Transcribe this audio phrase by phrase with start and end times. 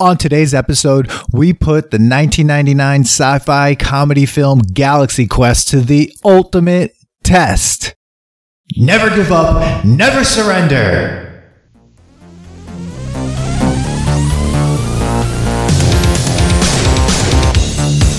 [0.00, 6.12] On today's episode, we put the 1999 sci fi comedy film Galaxy Quest to the
[6.24, 7.96] ultimate test.
[8.76, 11.24] Never give up, never surrender.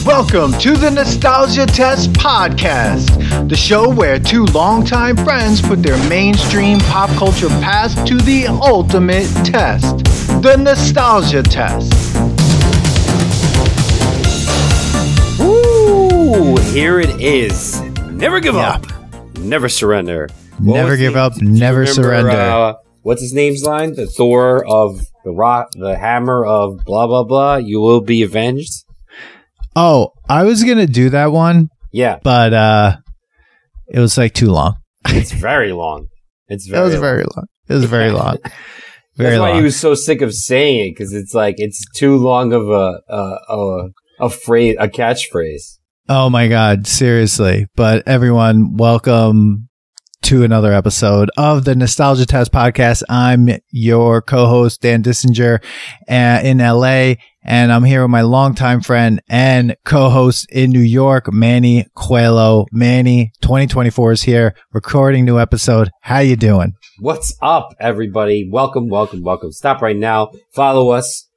[0.05, 6.79] Welcome to the Nostalgia Test Podcast, the show where two longtime friends put their mainstream
[6.79, 11.93] pop culture past to the ultimate test the Nostalgia Test.
[15.41, 17.81] Ooh, here it is.
[18.11, 18.71] Never give Yeah.
[18.71, 18.85] up,
[19.39, 20.29] never surrender.
[20.59, 22.29] What Never give the- up, never remember, surrender.
[22.31, 22.73] Uh,
[23.03, 23.95] what's his name's line?
[23.95, 27.55] The Thor of the rock, the hammer of blah blah blah.
[27.57, 28.83] You will be avenged.
[29.75, 32.97] Oh, I was going to do that one, Yeah, but uh,
[33.87, 34.75] it was like too long.
[35.07, 36.07] it's very long.
[36.49, 36.83] It's It very.
[36.85, 37.01] was long.
[37.01, 37.45] very long.
[37.69, 38.37] It was very long.
[39.19, 39.57] Very That's why long.
[39.57, 43.01] he was so sick of saying it because it's like it's too long of a
[43.09, 43.89] a a,
[44.21, 45.79] a phrase, a catchphrase.
[46.07, 47.67] Oh my God, seriously.
[47.75, 49.67] But everyone, welcome
[50.21, 53.03] to another episode of the Nostalgia Test podcast.
[53.09, 55.61] I'm your co-host, Dan Dissinger
[56.09, 61.31] uh, in LA, and I'm here with my longtime friend and co-host in New York,
[61.31, 62.65] Manny Coelho.
[62.71, 65.89] Manny, 2024 is here, recording new episode.
[66.01, 66.73] How you doing?
[66.99, 68.49] What's up, everybody?
[68.51, 69.51] Welcome, welcome, welcome.
[69.51, 70.31] Stop right now.
[70.53, 71.27] Follow us.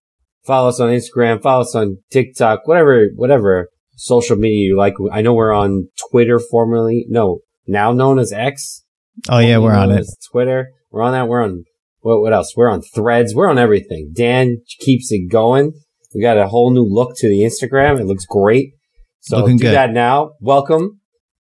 [0.45, 1.41] Follow us on Instagram.
[1.41, 2.67] Follow us on TikTok.
[2.67, 4.95] Whatever, whatever social media you like.
[5.13, 8.83] I know we're on Twitter, formerly no, now known as X.
[9.29, 10.07] Oh yeah, we're on it.
[10.31, 10.71] Twitter.
[10.91, 11.29] We're on that.
[11.29, 11.65] We're on
[12.01, 12.21] what?
[12.21, 12.55] What else?
[12.57, 13.35] We're on Threads.
[13.35, 14.13] We're on everything.
[14.15, 15.73] Dan keeps it going.
[16.15, 17.99] We got a whole new look to the Instagram.
[18.01, 18.75] It looks great.
[19.21, 19.75] So Looking do good.
[19.75, 20.33] that now.
[20.41, 21.01] Welcome.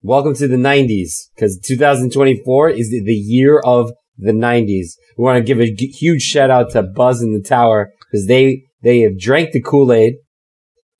[0.01, 4.91] Welcome to the 90s because 2024 is the, the year of the 90s.
[5.17, 8.63] We want to give a g- huge shout out to Buzzn the Tower because they,
[8.83, 10.15] they have drank the Kool-Aid.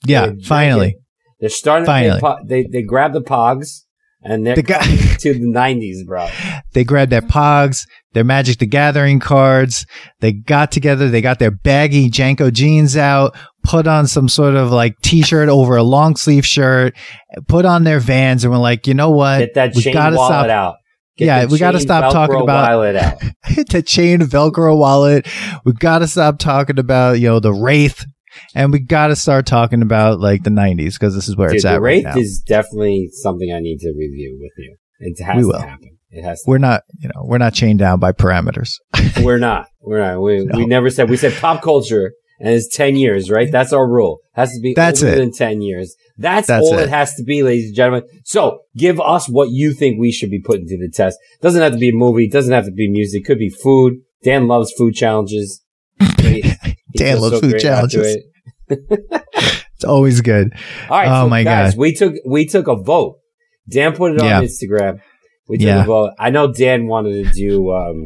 [0.05, 0.95] Yeah, They drank finally.
[1.39, 2.15] They're starting, Finally.
[2.15, 3.82] They, po- they, they grab the pogs
[4.23, 4.79] and they're The guy-
[5.19, 6.27] to the 90s, bro.
[6.73, 9.85] They grabbed their Pogs, their Magic the Gathering cards.
[10.19, 11.09] They got together.
[11.09, 15.75] They got their baggy JNCO jeans out, put on some sort of like t-shirt over
[15.77, 16.95] a long sleeve shirt,
[17.47, 19.39] put on their Vans, and we're like, you know what?
[19.39, 20.75] Get that we chain gotta wallet stop out.
[21.17, 22.81] Get Yeah, we gotta chain stop talking about-
[23.69, 25.27] the chain Velcro wallet.
[25.65, 28.03] We got to stop talking about you know the Wraith,
[28.55, 31.55] and we got to start talking about like the '90s because this is where Dude,
[31.55, 32.21] it's the at Wraith right now.
[32.21, 34.75] is definitely something I need to review with you.
[34.99, 35.97] It has We to happen.
[36.09, 36.49] It has to.
[36.49, 38.69] we're not, you know, we're not chained down by parameters.
[39.23, 39.67] We're not.
[39.81, 40.21] We're not.
[40.21, 40.57] We, No.
[40.59, 41.09] we never said.
[41.09, 43.51] We said pop culture, and it's ten years, right?
[43.51, 44.19] That's our rule.
[44.33, 45.17] Has to be That's older it.
[45.17, 45.95] than ten years.
[46.17, 46.83] That's, That's all it.
[46.83, 46.89] it.
[46.89, 48.07] has to be, ladies and gentlemen.
[48.25, 51.17] So, give us what you think we should be putting to the test.
[51.41, 52.29] Doesn't have to be a movie.
[52.29, 53.25] Doesn't have to be music.
[53.25, 53.95] Could be food.
[54.23, 55.63] Dan loves food challenges.
[56.95, 58.17] Dan loves food challenges.
[58.17, 58.23] it.
[59.75, 60.53] It's always good.
[60.89, 61.09] All right.
[61.09, 61.79] Oh so my guys, God.
[61.79, 63.17] We took we took a vote.
[63.69, 64.41] Dan put it on Yeah.
[64.41, 64.99] Instagram.
[65.49, 65.83] We took Yeah.
[65.83, 66.11] a vote.
[66.17, 68.05] I know Dan wanted to do um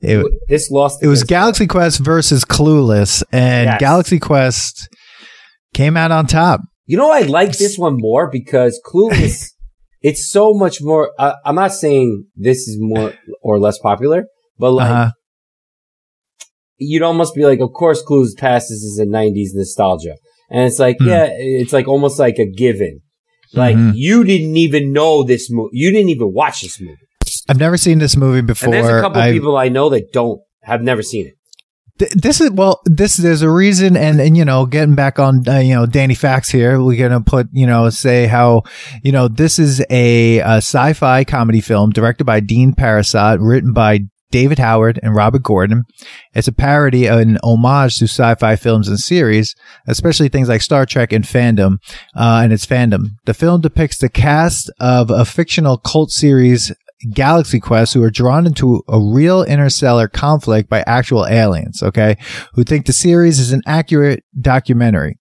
[0.00, 1.02] It, this lost.
[1.02, 3.80] it was Galaxy Quest versus Clueless, and Yes.
[3.80, 4.88] Galaxy Quest
[5.74, 6.60] came out on top.
[6.86, 9.46] You know, I like this one more because Clueless.
[10.02, 11.10] it's so much more.
[11.18, 14.26] Uh, I'm not saying this is more or less popular,
[14.58, 15.10] but like Uh-huh.
[16.80, 20.14] You'd almost be like, of course, Clueless passes is a '90s nostalgia,
[20.50, 21.08] and it's like, Hmm.
[21.08, 23.00] yeah, it's like almost like a given.
[23.52, 23.92] Like Mhm.
[23.94, 25.70] you didn't even know this movie.
[25.72, 26.96] You didn't even watch this movie.
[27.48, 28.72] I've never seen this movie before.
[28.72, 31.34] And there's a couple I- people I know that don't have never seen it.
[31.98, 35.46] Th- this is well this there's a reason and and you know getting back on
[35.46, 38.62] uh, you know danny facts here we're gonna put you know say how
[39.02, 43.98] you know this is a, a sci-fi comedy film directed by dean parisot written by
[44.30, 45.84] david howard and robert gordon.
[46.34, 49.54] It's a parody an homage to sci-fi films and series
[49.86, 51.76] especially things like star trek and fandom
[52.14, 53.10] uh, and its fandom.
[53.26, 56.72] The film depicts the cast of a fictional cult series
[57.12, 62.16] Galaxy Quest who are drawn into a real interstellar conflict by actual aliens, okay,
[62.54, 65.19] who think the series is an accurate documentary.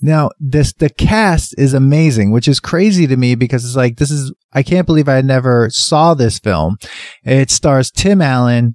[0.00, 4.10] Now, this the cast is amazing, which is crazy to me because it's like this
[4.10, 6.76] is I can't believe I never saw this film.
[7.24, 8.74] It stars Tim Allen.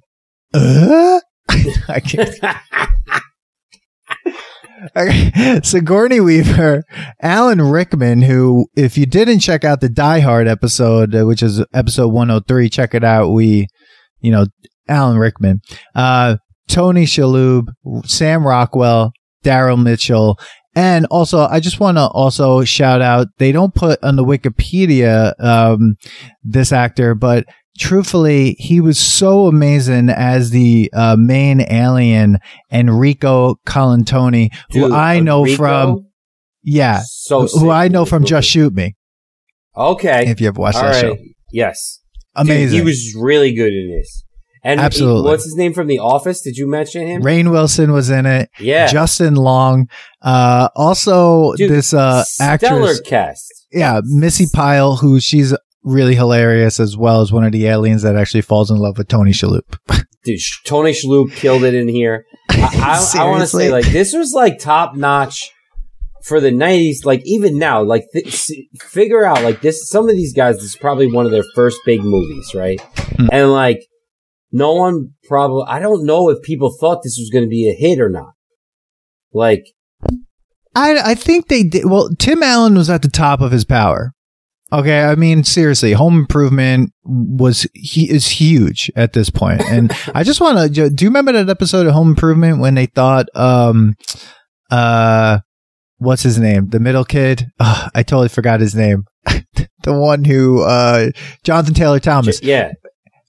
[0.52, 1.20] Uh?
[1.88, 2.34] I can't.
[4.96, 5.60] Okay.
[5.62, 6.82] Sigourney Weaver,
[7.20, 11.64] Alan Rickman, who, if you didn't check out the Die Hard episode, uh, which is
[11.72, 13.30] episode 103, check it out.
[13.30, 13.68] We,
[14.20, 14.46] you know,
[14.88, 15.60] Alan Rickman,
[15.94, 16.36] uh,
[16.68, 17.68] Tony Shalhoub,
[18.04, 19.12] Sam Rockwell,
[19.44, 20.38] Daryl Mitchell,
[20.74, 25.32] and also, I just want to also shout out, they don't put on the Wikipedia,
[25.42, 25.96] um,
[26.42, 27.44] this actor, but
[27.78, 32.38] truthfully, he was so amazing as the uh, main alien,
[32.70, 36.06] Enrico Colantoni, who Dude, I know Enrico, from,
[36.62, 38.94] yeah, so who I know from Just Shoot Me.
[39.76, 40.28] Okay.
[40.28, 41.16] If you have watched All that right.
[41.16, 41.22] show,
[41.52, 42.00] Yes.
[42.34, 42.78] amazing.
[42.78, 44.24] Dude, he was really good in this.
[44.64, 45.28] And he- Absolutely.
[45.30, 46.40] what's his name from The Office?
[46.42, 47.22] Did you mention him?
[47.22, 48.48] Rainn Wilson was in it.
[48.60, 48.86] yeah.
[48.86, 49.88] Justin Long.
[50.22, 53.52] Uh, also Dude, this uh, Stellar actress, cast.
[53.72, 58.14] yeah, Missi Pyle, who she's really hilarious as well as one of the aliens that
[58.14, 59.62] actually falls in love with Tony Shalhoub.
[60.24, 62.24] Dude, Tony Shalhoub killed it in here.
[62.50, 65.50] I, I, I want to say, like, this was like top notch
[66.22, 67.04] for the '90s.
[67.04, 68.48] Like, even now, like, th-
[68.80, 69.88] figure out like this.
[69.88, 72.80] Some of these guys, this is probably one of their first big movies, right?
[72.80, 73.26] Hmm.
[73.32, 73.80] And like,
[74.52, 75.64] no one probably.
[75.66, 78.32] I don't know if people thought this was going to be a hit or not.
[79.32, 79.64] Like,
[80.74, 81.86] I I think they did.
[81.86, 84.12] Well, Tim Allen was at the top of his power.
[84.72, 90.22] Okay, I mean seriously, Home Improvement was he is huge at this point, and I
[90.22, 90.90] just want to.
[90.90, 93.96] Do you remember that episode of Home Improvement when they thought, um,
[94.70, 95.40] uh,
[95.98, 97.46] what's his name, the middle kid?
[97.60, 99.04] Ugh, I totally forgot his name.
[99.82, 101.10] the one who, uh,
[101.44, 102.42] Jonathan Taylor Thomas.
[102.42, 102.72] yeah,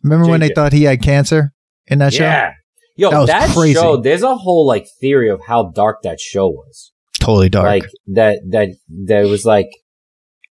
[0.04, 1.54] Remember when they thought he had cancer
[1.88, 2.24] in that show?
[2.24, 2.54] yeah.
[2.96, 3.74] Yo, That that, crazy.
[3.74, 3.98] show.
[3.98, 6.92] There's a whole like theory of how dark that show was.
[7.20, 7.66] Totally dark.
[7.66, 8.70] like that that
[9.08, 9.70] that was like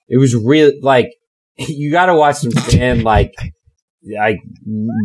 [0.09, 1.11] it was real like
[1.59, 3.35] you got to watch some fan like
[4.19, 4.39] like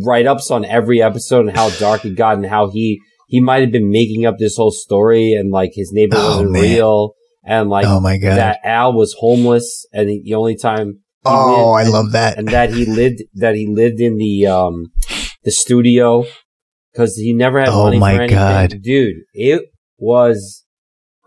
[0.05, 3.61] write ups on every episode and how dark it got and how he he might
[3.61, 6.61] have been making up this whole story and like his neighbor Oh, wasn't man.
[6.61, 7.13] real
[7.43, 8.37] and like oh my god!
[8.37, 12.37] that Al was homeless and the, only time oh, I love that.
[12.37, 14.91] and that he lived that he lived in the um
[15.43, 16.25] the studio
[16.91, 18.37] because he never had Oh money my for anything.
[18.37, 18.81] God.
[18.81, 19.63] dude it
[19.97, 20.63] was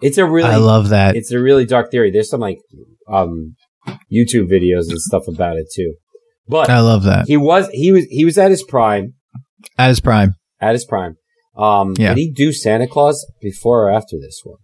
[0.01, 1.17] it's a really I love that.
[1.17, 2.11] it's a really dark theory.
[2.11, 2.59] There's some like
[3.09, 3.57] um
[4.13, 5.95] YouTube videos and stuff about it too.
[6.47, 7.27] But I love that.
[7.27, 9.15] he was he was he was at his prime
[9.77, 10.35] At his Prime.
[10.61, 11.17] at his prime.
[11.57, 12.11] Um, Yeah.
[12.15, 14.59] did he do Santa Claus before or after this one?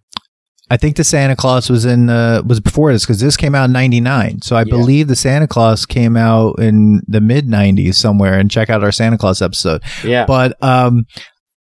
[0.75, 3.67] I think the Santa Claus was in uh, was before this because this came out
[3.67, 4.43] in '99.
[4.43, 4.65] So I Yeah.
[4.77, 8.35] believe the Santa Claus came out in the mid '90s somewhere.
[8.39, 9.83] And check out our Santa Claus episode.
[10.05, 11.05] Yeah, But um,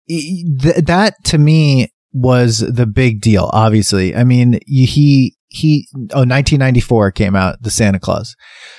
[0.08, 3.50] th- that to me was the big deal.
[3.54, 8.36] Obviously, I mean he he oh 1994 came out the Santa Claus.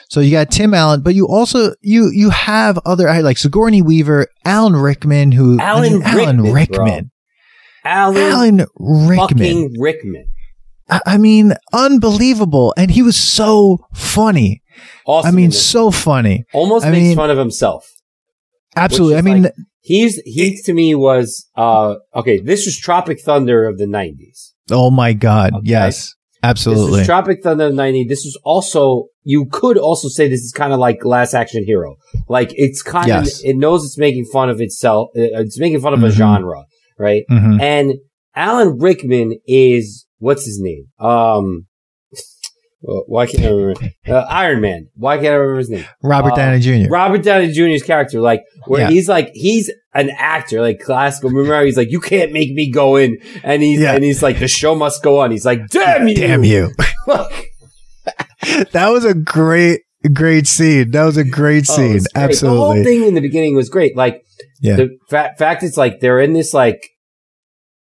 [0.08, 4.26] So you got Tim Allen, but you also you you have other like Sigourney Weaver,
[4.44, 7.10] Alan Rickman, who I Alan mean, Alan Rickman, Rickman,
[7.84, 9.18] Alan, Alan Rickman.
[9.38, 10.26] fucking Rickman.
[10.88, 12.74] I I mean, unbelievable.
[12.76, 14.62] And he was so funny.
[15.06, 15.28] Awesome.
[15.28, 16.44] I mean, so funny.
[16.52, 17.86] almost I makes mean- fun of himself.
[18.76, 19.16] Absolutely.
[19.18, 22.38] I mean, like- He's he to me was uh okay.
[22.38, 24.52] This was Tropic Thunder of the '90s.
[24.70, 25.54] oh my God.
[25.54, 25.62] Okay.
[25.70, 25.96] Yes.
[26.04, 27.00] This Absolutely.
[27.00, 28.06] is Tropic Thunder of the '90s.
[28.08, 31.96] This is also you could also say this is kind of like Last Action Hero.
[32.28, 33.40] Like it's kind Yes.
[33.42, 35.08] of it knows it's making fun of itself.
[35.16, 36.12] uh, It's making fun of a Mhm.
[36.12, 36.64] genre,
[37.00, 37.22] right?
[37.30, 37.60] Mhm.
[37.60, 37.94] And
[38.36, 40.84] Alan Rickman is what's his name?
[41.00, 41.66] Um,
[42.82, 43.80] well, why can't I remember?
[44.08, 44.88] Uh, Iron Man.
[44.94, 45.84] Why can't I remember his name?
[46.02, 46.90] Robert uh, Downey Jr.
[46.90, 48.90] Robert Downey Jr.'s character, like where Yeah.
[48.90, 51.30] he's like he's an actor, like classical.
[51.30, 53.94] Remember, he's like, "You can't make me go in," and he's Yeah.
[53.94, 56.70] and he's like, "The show must go on." He's like, "Damn you, Damn you.
[58.72, 59.80] that was a great,
[60.12, 60.90] great scene.
[60.92, 61.96] That was a great Oh, scene.
[61.96, 62.34] it's great.
[62.40, 63.96] The whole thing in the beginning was great.
[63.96, 64.22] Like
[64.60, 64.76] Yeah.
[64.76, 66.80] the fa- fact it's like they're in this like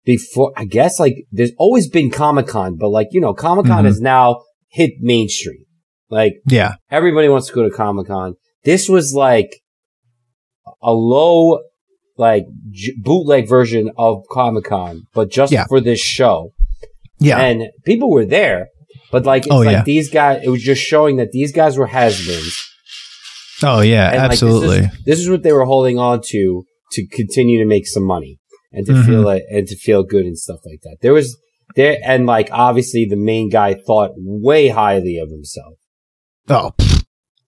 [0.07, 0.51] before.
[0.57, 3.87] I guess like there's always been Comic Con, but like you know, Comic Con Mhm.
[3.87, 5.65] has now hit mainstream.
[6.09, 6.75] Like yeah.
[6.89, 8.33] everybody wants to go to Comic Con.
[8.63, 9.49] This was like
[10.81, 11.59] a low,
[12.17, 15.65] like j- bootleg version of Comic Con, but just Yeah.
[15.67, 16.51] for this show.
[17.19, 17.39] Yeah.
[17.39, 18.69] And people were there,
[19.11, 19.83] but like it's Oh, like yeah.
[19.83, 20.41] these guys.
[20.43, 22.55] It was just showing that these guys were has-beens.
[23.63, 24.09] oh, yeah.
[24.11, 24.89] And, like, this is- absolutely.
[25.05, 28.37] this is what they were holding on to to continue to make some money
[28.71, 29.05] and to Mhm.
[29.05, 30.97] feel like and to feel good and stuff like that.
[31.01, 31.37] There was
[31.75, 35.73] there and like obviously the main guy thought way highly of himself.
[36.49, 36.71] oh,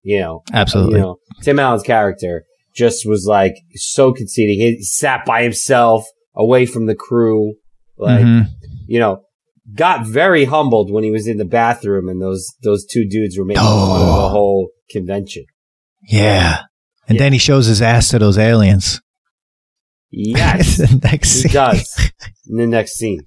[0.04, 0.96] You know, absolutely.
[0.96, 2.44] you know, Tim Allen's character
[2.76, 4.56] just was like so conceited.
[4.58, 7.56] He sat by himself away from the crew,
[7.98, 8.48] like Mhm.
[8.88, 9.22] you know,
[9.76, 13.46] got very humbled when he was in the bathroom and those those two dudes were
[13.46, 14.22] making fun of Oh.
[14.24, 15.46] the whole convention.
[16.10, 16.62] Yeah.
[17.08, 17.24] And Yeah.
[17.24, 19.02] then he shows his ass to those aliens.
[20.12, 21.52] Yes, the next he scene.
[21.52, 22.12] does.
[22.48, 23.22] In the next scene.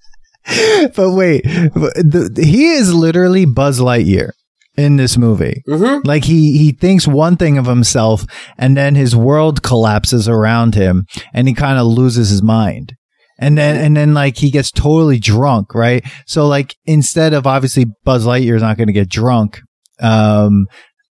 [0.97, 4.33] but wait, but the, he is literally Buzz Lightyear
[4.77, 5.63] in this movie.
[5.69, 6.07] Mm-hmm.
[6.07, 8.25] Like he he thinks one thing of himself,
[8.59, 12.95] and then his world collapses around him, and he kind of loses his mind.
[13.39, 16.05] And then and then like he gets totally drunk, right?
[16.27, 19.61] So like instead of obviously Buzz Lightyear is not going to get drunk,
[20.01, 20.67] um,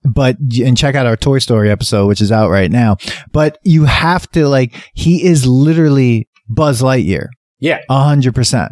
[0.03, 2.97] but and check out our Toy Story episode, which is out right now.
[3.31, 7.27] But you have to like he is literally Buzz Lightyear,
[7.59, 7.79] Yeah.
[7.89, 8.71] a hundred percent,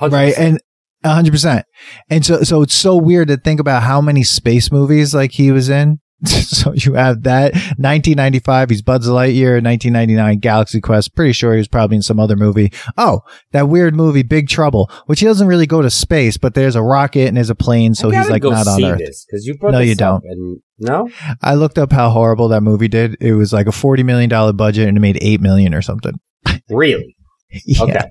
[0.00, 0.34] right?
[0.36, 0.60] And
[1.04, 1.64] a hundred percent.
[2.10, 5.50] And so so it's so weird to think about how many space movies like he
[5.52, 6.00] was in.
[6.24, 11.68] so you have that 1995 he's Buzz Lightyear 1999 Galaxy Quest pretty sure he was
[11.68, 13.20] probably in some other movie oh
[13.52, 16.82] that weird movie Big Trouble which he doesn't really go to space but there's a
[16.82, 19.94] rocket and there's a plane so he's like not on earth because you No, you
[19.94, 20.24] don't.
[20.24, 21.10] And no,
[21.42, 24.54] I looked up how horrible that movie did it was like a 40 million dollar
[24.54, 26.18] budget and it made 8 million or something
[26.70, 27.14] really?
[27.50, 27.82] yeah.
[27.82, 28.04] Okay.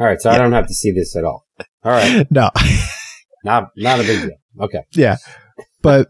[0.00, 0.20] All right.
[0.20, 1.46] So I don't have to see this at all.
[1.84, 2.26] All right.
[2.30, 2.50] no
[3.44, 4.36] Not not a big deal.
[4.60, 4.80] Okay.
[4.94, 5.16] yeah
[5.80, 6.08] but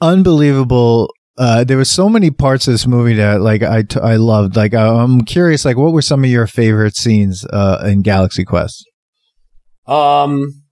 [0.00, 4.16] unbelievable uh, there were so many parts of this movie that like I, t- I
[4.16, 8.02] loved like uh, i'm curious like what were some of your favorite scenes uh, in
[8.02, 8.84] galaxy quest
[9.86, 10.62] Um.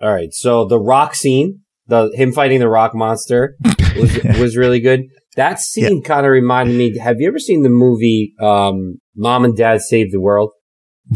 [0.00, 0.32] All right.
[0.32, 3.56] So the rock scene, the him fighting the rock monster,
[3.96, 5.00] was was really good.
[5.36, 6.96] That scene kind of reminded me.
[6.98, 10.52] Have you ever seen the movie um, "Mom and Dad Save the World"?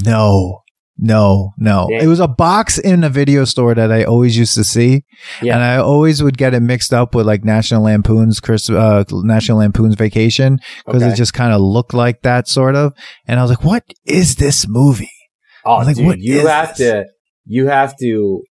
[0.04, 0.63] no
[0.96, 2.04] no no Yeah.
[2.04, 5.02] it was a box in a video store that i always used to see
[5.42, 5.54] Yeah.
[5.54, 9.58] and i always would get it mixed up with like national lampoon's chris uh, national
[9.58, 11.12] lampoon's vacation because Okay.
[11.12, 12.92] it just kind of looked like that sort of
[13.26, 15.10] and i was like what is this movie
[15.66, 16.78] Oh, like, dude, what you have this?
[16.92, 17.04] to,
[17.46, 18.42] you have to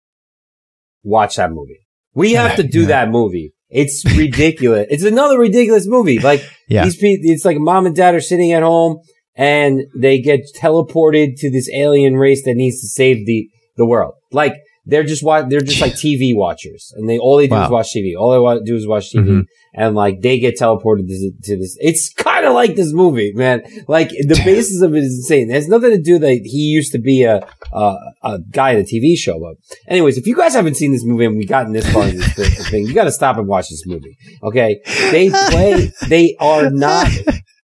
[1.03, 1.81] watch that movie.
[2.15, 3.53] We have to do that movie.
[3.69, 4.87] It's ridiculous.
[4.91, 6.19] it's another ridiculous movie.
[6.21, 6.85] Like Yeah.
[6.85, 8.99] these people, it's like mom and dad are sitting at home
[9.37, 14.15] and they get teleported to this alien race that needs to save the the world.
[14.33, 17.71] Like they're just wa- they're just like TV watchers, and they all they do is
[17.71, 18.15] watch TV.
[18.19, 19.45] All they to do is watch TV, Mhm.
[19.75, 21.77] and like they get teleported to, to this.
[21.81, 23.63] It's kind of like this movie, man.
[23.87, 25.51] Like the basis of it is insane.
[25.51, 28.81] It has nothing to do that he used to be a a, a guy in
[28.81, 29.39] a TV show.
[29.39, 29.55] But
[29.89, 32.69] anyways, if you guys haven't seen this movie and we gotten this far in this
[32.69, 34.17] thing, you got to stop and watch this movie.
[34.43, 34.81] Okay,
[35.13, 35.93] they play.
[36.09, 37.09] They are not.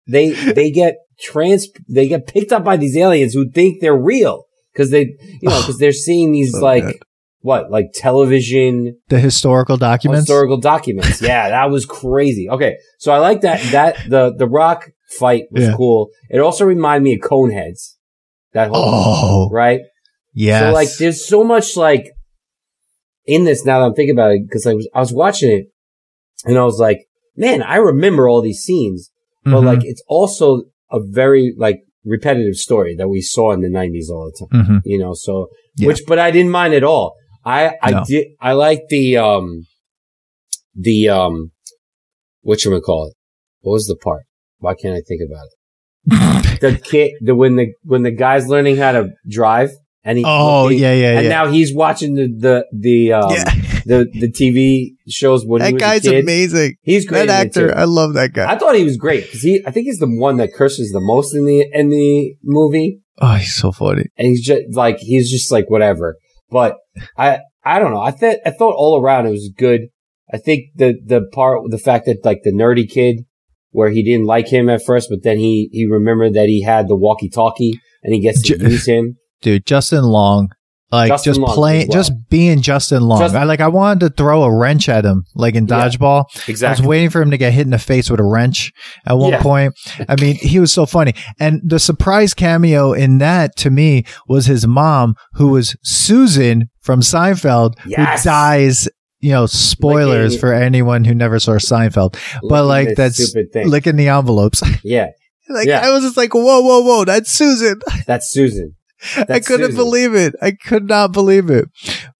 [0.09, 1.67] They they get trans.
[1.89, 5.59] They get picked up by these aliens who think they're real because they you know
[5.61, 6.83] because they're seeing these So like.
[6.83, 6.95] good.
[7.41, 11.21] What like television the historical documents historical documents.
[11.21, 12.49] Yeah, that was crazy.
[12.49, 13.61] Okay, so I like that.
[13.71, 15.73] That the the rock fight was Yeah.
[15.77, 16.09] cool.
[16.29, 17.93] It also reminded me of Coneheads.
[18.53, 19.81] That whole oh right.
[20.33, 20.59] Yeah.
[20.61, 22.11] So like, there's so much like
[23.25, 25.65] in this now that I'm thinking about it because I was I was watching it
[26.43, 29.11] and I was like, man, I remember all these scenes,
[29.45, 29.65] but Mhm.
[29.65, 34.31] like it's also a very like repetitive story that we saw in the 90s all
[34.31, 34.65] the time.
[34.65, 34.81] Mhm.
[34.85, 35.87] You know, so Yeah.
[35.87, 37.15] which but I didn't mind at all.
[37.45, 38.03] I I No.
[38.07, 39.65] did I like the um
[40.75, 41.51] the um
[42.41, 43.13] what you call it?
[43.61, 44.23] What was the part?
[44.59, 45.53] Why can't I think about it?
[46.61, 49.71] The kid, the when the when the guy's learning how to drive
[50.07, 53.29] and he oh looking- yeah yeah and yeah now he's watching the the the um,
[53.31, 53.43] yeah
[53.85, 57.27] the the TV shows when he that guy's amazing He's great.
[57.27, 59.61] that actor i love that guy I thought he was great because he.
[59.65, 63.35] I think he's the one that curses the most in the in the movie, oh
[63.35, 66.17] he's so funny and he's just like he's just like whatever.
[66.49, 66.77] But
[67.17, 68.01] I I don't know.
[68.01, 69.81] I thought I thought all around it was good.
[70.33, 73.25] I think the the part the fact that like the nerdy kid
[73.71, 76.87] where he didn't like him at first, but then he he remembered that he had
[76.87, 79.17] the walkie talkie and he gets to use him.
[79.41, 80.49] Dude justin long
[80.89, 81.97] like Justin just Long playing well.
[81.99, 85.53] just being justin long I, like i wanted to throw a wrench at him like
[85.55, 86.65] in Yeah, exactly.
[86.65, 88.71] I was waiting for him to get hit in the face with a wrench
[89.05, 89.41] at one Yeah.
[89.41, 89.73] point.
[90.07, 91.13] I mean, he was so funny.
[91.41, 97.01] And the surprise cameo in that to me was his mom, who was Susan from
[97.01, 98.23] Seinfeld, Yes.
[98.23, 98.89] who dies.
[99.19, 102.15] You know, spoilers Licking- for anyone who never saw Seinfeld,
[102.47, 103.67] but like that's stupid thing.
[103.67, 104.61] licking the envelopes.
[104.85, 105.07] yeah,
[105.49, 105.81] like Yeah.
[105.85, 107.79] I was just like, whoa, whoa, whoa, that's Susan.
[108.07, 108.75] that's Susan.
[109.29, 109.75] I couldn't Susan.
[109.75, 110.33] believe it.
[110.41, 111.65] I could not believe it.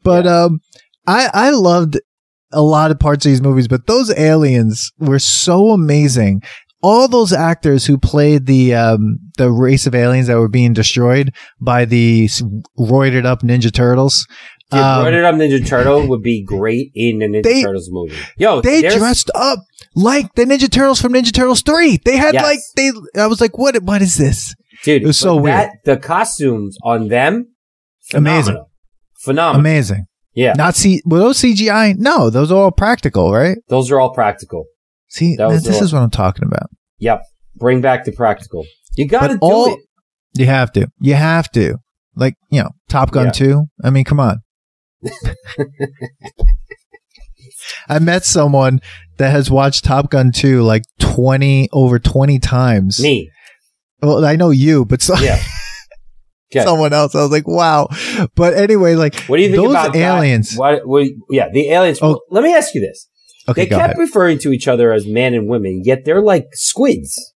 [0.03, 0.59] But um
[1.05, 1.99] I I loved
[2.51, 6.41] a lot of parts of these movies, but those aliens were so amazing.
[6.81, 11.33] All those actors who played the um the race of aliens that were being destroyed
[11.59, 12.27] by the
[12.79, 14.25] roided up Ninja Turtles.
[14.69, 18.17] Dude, Um, Roided Up Ninja Turtle would be great in the Ninja They- Turtles movie.
[18.37, 19.59] Yo, they dressed up
[19.95, 21.99] like the Ninja Turtles from Ninja Turtles 3.
[22.03, 22.43] They had Yes.
[22.43, 22.91] like they
[23.21, 24.53] I was like what what is this?
[24.83, 25.03] Dude.
[25.03, 25.55] it was so but weird.
[25.57, 27.47] That, the costumes on them,
[28.13, 28.43] Amazing.
[28.53, 28.71] phenomenal.
[29.19, 29.59] phenomenal.
[29.59, 30.05] Amazing.
[30.33, 31.95] Yeah, Not C were those CGI?
[31.97, 33.57] No, those are all practical, right?
[33.69, 34.65] those are all practical.
[35.07, 36.69] See, That was this is what I'm talking about.
[36.99, 37.21] Yep,
[37.55, 38.63] bring back the practical.
[38.95, 39.79] You got to do all- it.
[40.33, 40.87] You have to.
[40.99, 41.77] You have to.
[42.15, 43.31] Like, you know, Top Gun Yeah.
[43.31, 43.65] 2.
[43.83, 44.37] I mean, come on.
[47.89, 48.79] I met someone
[49.17, 52.99] that has watched Top Gun 2 like 20 over 20 times.
[52.99, 53.29] Me,
[54.01, 55.41] Well, I know you, but so, yeah.
[56.49, 56.63] Okay.
[56.63, 57.13] someone else.
[57.13, 57.89] I was like, wow.
[58.35, 60.55] But anyway, like What do you think those about aliens.
[60.55, 61.05] What, what?
[61.29, 61.99] Yeah, the aliens.
[62.01, 62.21] Oh.
[62.31, 63.05] Let me ask you this:
[63.49, 63.97] Okay, they kept ahead.
[63.97, 67.33] referring to each other as man and women, yet they're like squids.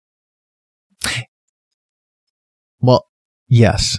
[2.80, 3.06] Well,
[3.48, 3.98] yes.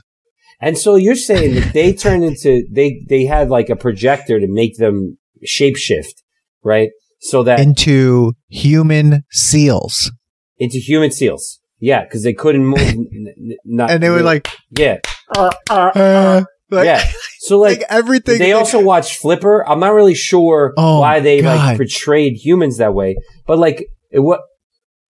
[0.60, 4.48] And so you're saying that they turned into they they had like a projector to
[4.48, 6.24] make them shapeshift,
[6.64, 6.90] right?
[7.20, 10.12] So that Into human seals.
[10.58, 11.60] into human seals.
[11.84, 12.80] Yeah, because they couldn't move.
[12.80, 15.00] n- n- not, And they were like, yeah,
[15.38, 17.04] uh, like, yeah.
[17.40, 18.40] So like, like everything.
[18.40, 19.68] they also watched Flipper.
[19.68, 24.20] I'm not really sure Oh, why they like portrayed humans that way, but like, it,
[24.22, 24.40] what?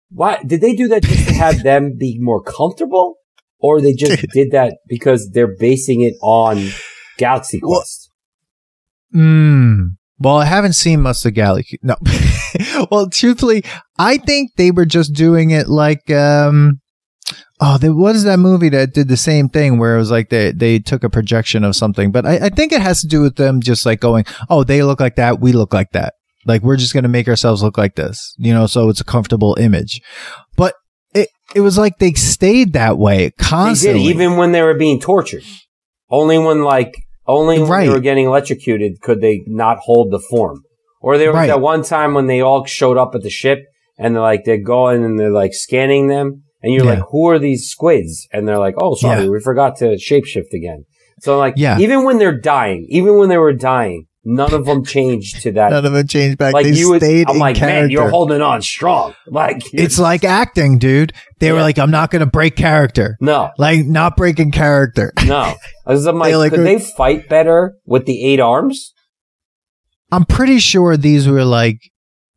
[0.10, 3.18] Why did they do that just to have them be more comfortable,
[3.60, 6.72] or they just did that because they're basing it on
[7.20, 8.10] Galaxy Well- Quest?
[9.16, 9.98] Mm.
[10.24, 11.80] Well, I haven't seen much of Galaxy.
[11.84, 11.96] No.
[12.92, 13.66] well, truthfully,
[14.00, 16.80] I think they were just doing it like, um,
[17.60, 20.54] oh, there was that movie that did the same thing where it was like they,
[20.54, 23.36] they took a projection of something, but I, I think it has to do with
[23.36, 25.42] them just like going, oh, they look like that.
[25.42, 26.14] We look like that.
[26.46, 29.06] Like we're just going to make ourselves look like this, you know, so it's a
[29.06, 30.02] comfortable image.
[30.56, 30.74] But
[31.14, 34.04] it, it was like they stayed that way They did constantly.
[34.04, 35.44] even when they were being tortured.
[36.10, 36.94] Only when like
[37.28, 37.88] only when Right.
[37.88, 40.62] they were getting electrocuted could they not hold the form.
[41.02, 41.48] Or there was Right.
[41.48, 43.60] that one time when they all showed up at the ship
[43.98, 46.92] and they're like they're going and they're like scanning them and you're Yeah.
[46.96, 48.28] like, Who are these squids?
[48.32, 49.30] And they're like, Oh, sorry, Yeah.
[49.30, 50.86] we forgot to shapeshift again.
[51.22, 51.78] So like Yeah.
[51.80, 55.72] even when they're dying, even when they were dying, none of them changed to that.
[55.72, 56.54] None of them changed back.
[56.54, 57.82] like they you would, stayed I'm in like, character.
[57.82, 59.14] man, you're holding on strong.
[59.30, 61.12] Like It's like acting, dude.
[61.42, 63.18] They were like, I'm not going to break character.
[63.20, 65.12] no, Like, not breaking character.
[65.26, 65.54] no.
[65.86, 68.94] I was I'm like, like, could they fight better with the eight arms?
[70.12, 71.80] I'm pretty sure these were like,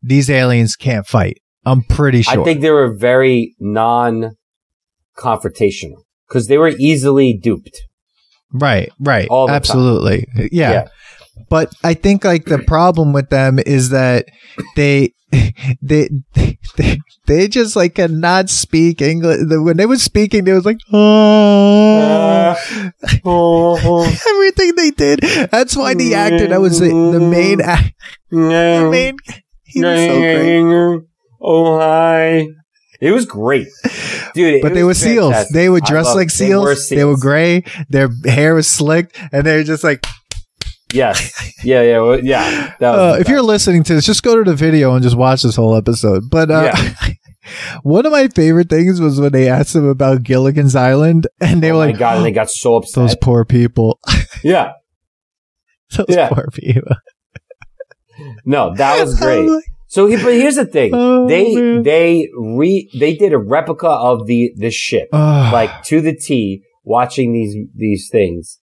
[0.02, 1.38] these aliens can't fight.
[1.64, 2.40] I'm pretty sure.
[2.40, 5.96] I think they were very non-confrontational
[6.28, 7.82] because they were easily duped.
[8.52, 9.28] right, right.
[9.28, 9.50] All.
[9.50, 10.26] Absolutely.
[10.50, 10.70] Yeah.
[10.70, 10.88] Yeah.
[11.48, 14.26] But I think like the problem with them is that
[14.74, 15.12] they,
[15.82, 16.58] they, they,
[17.26, 19.40] they just like cannot speak English.
[19.48, 22.56] When they were speaking, they was like, oh.
[24.28, 25.20] everything they did.
[25.50, 27.92] That's why the actor that was the, the main actor,
[28.30, 29.16] the main,
[29.64, 31.02] he was so great.
[31.40, 32.46] Oh hi!
[33.00, 33.68] It was great,
[34.34, 34.62] dude.
[34.62, 35.48] But they were was seals.
[35.50, 36.38] They were dressed like it.
[36.38, 36.88] They were seals.
[36.88, 37.64] They were gray.
[37.90, 40.04] Their hair was slicked, and they're just like.
[40.92, 42.74] Yes, yeah, yeah, well, yeah.
[42.80, 45.56] Uh, if you're listening to this, just go to the video and just watch this
[45.56, 46.30] whole episode.
[46.30, 46.72] But uh,
[47.82, 51.70] one of my favorite things was when they asked them about Gilligan's Island, and they
[51.70, 52.94] oh were my like, god, and they got so upset.
[53.02, 53.98] "Those poor people.
[54.44, 54.72] yeah,
[55.96, 56.28] Those Yeah.
[56.28, 56.96] poor people."
[58.44, 59.48] no, that was great.
[59.48, 61.82] like, So, he- but here's the thing: Oh, they man.
[61.82, 65.08] they re they did a replica of the the ship.
[65.12, 68.58] Like to the T watching these these things.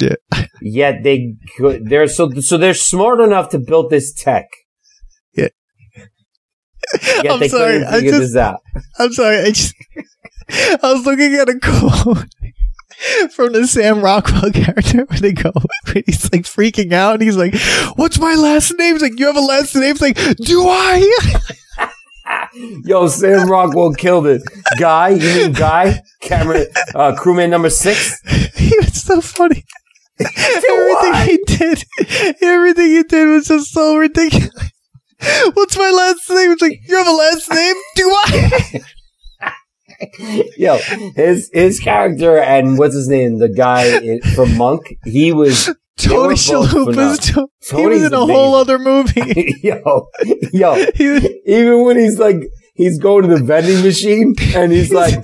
[0.00, 0.14] Yeah.
[0.62, 4.46] Yet they could they're so so they're smart enough to build this tech.
[7.22, 7.32] Yeah.
[7.34, 8.36] I'm sorry, I just-.
[8.98, 9.38] I'm sorry.
[9.38, 9.74] I just
[10.50, 12.26] I was looking at a quote
[13.32, 15.52] from the Sam Rockwell character where they go
[15.92, 17.54] he's like freaking out and he's like,
[17.96, 21.90] "What's my last name?" He's like, "You have a last name?" He's like, "Do I?"
[22.84, 24.42] Yo, Sam Rockwell killed it.
[24.78, 26.00] Guy, you mean Guy?
[26.20, 28.20] Camera uh, crewman number six?
[28.56, 29.64] he was so funny.
[30.20, 31.84] everything he did,
[32.42, 34.70] everything he did was just so ridiculous.
[35.54, 36.52] What's my last name?
[36.52, 37.74] It's like, you have a last name?
[37.96, 38.80] Do I?
[40.56, 40.78] Yo,
[41.14, 43.38] his his character and what's his name?
[43.38, 44.82] The guy in, from Monk.
[45.04, 45.66] He was
[45.98, 48.34] Tony Shalhoub he was in a amazing.
[48.34, 49.56] whole other movie.
[49.62, 50.08] yo,
[50.54, 50.72] yo.
[50.72, 52.36] Was- Even when he's like,
[52.74, 55.22] he's going to the vending machine and he's like,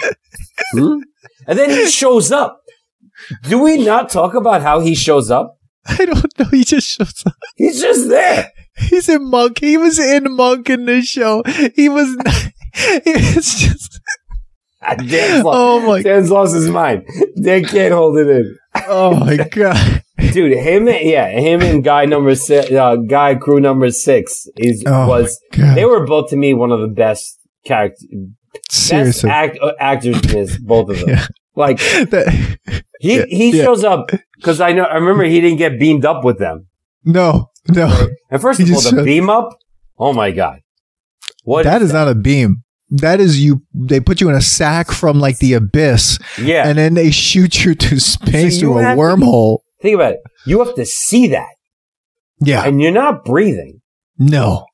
[0.73, 0.99] hmm?
[1.47, 2.61] and then he shows up.
[3.49, 5.56] Do we not talk about how he shows up?
[5.89, 6.47] I don't know.
[6.51, 7.35] He just shows up.
[7.57, 8.51] He's just there.
[8.79, 9.59] He's in Monk.
[9.61, 11.43] He was in Monk in this show.
[11.75, 12.15] He was.
[12.17, 12.27] Not,
[13.07, 14.01] was just.
[14.99, 16.03] Dan's, lo- Oh my.
[16.03, 17.05] Dan's lost his mind.
[17.43, 18.57] Dan can't hold it in.
[18.87, 20.03] Oh my god.
[20.19, 24.83] Dude, him, and- yeah, him and guy number six, uh, guy crew number six is,
[24.87, 28.07] Oh was, they were both to me one of the best characters,
[28.53, 29.31] best Seriously.
[29.31, 31.09] act, uh, actors in this, both of them.
[31.17, 31.27] Yeah.
[31.55, 32.59] Like, That-
[33.01, 33.65] he, Yeah, he yeah.
[33.65, 34.11] shows up,
[34.43, 36.67] cause I know, I remember he didn't get beamed up with them.
[37.05, 37.51] no.
[37.69, 38.07] No.
[38.31, 39.49] And first He of all, the beam up,
[39.99, 40.61] oh my god.
[41.43, 42.63] What that is not a beam.
[42.91, 43.63] That is you.
[43.75, 46.69] They put you in a sack from like the abyss, yeah.
[46.69, 49.59] and then they shoot you to space So you through a have to- wormhole.
[49.83, 50.21] Think about it.
[50.47, 51.49] You have to see that.
[52.41, 52.65] Yeah.
[52.65, 53.81] And you're not breathing.
[54.17, 54.67] No.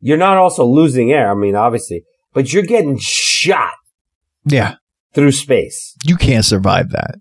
[0.00, 1.30] You're not also losing air.
[1.30, 3.72] I mean, obviously, but you're getting shot
[4.44, 4.74] Yeah.
[5.14, 5.94] through space.
[6.04, 7.14] You can't survive that.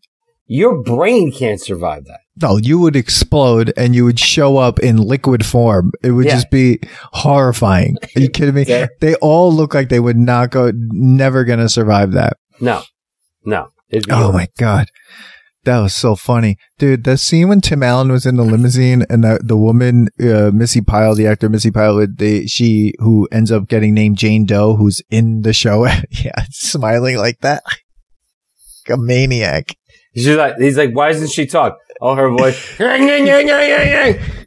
[0.51, 2.21] Your brain can't survive that.
[2.41, 5.91] No, you would explode and you would show up in liquid form.
[6.01, 6.33] It would Yeah.
[6.33, 6.79] just be
[7.13, 7.97] horrifying.
[8.15, 8.63] Are you kidding me?
[8.67, 8.87] Yeah.
[8.99, 12.33] They all look like they would not go, never going to survive that.
[12.59, 12.81] No,
[13.45, 13.67] no.
[14.09, 14.87] Oh my God.
[15.65, 16.57] That was so funny.
[16.79, 20.49] Dude, the scene when Tim Allen was in the limousine and the, the woman, uh,
[20.53, 24.75] Missi Pyle, the actor Missi Pyle, the, she who ends up getting named Jane Doe,
[24.75, 25.85] who's in the show.
[26.09, 27.61] yeah, smiling like that.
[27.67, 29.75] Like a maniac.
[30.15, 31.77] She's like, he's like, why doesn't she talk?
[32.01, 32.79] Oh, her voice.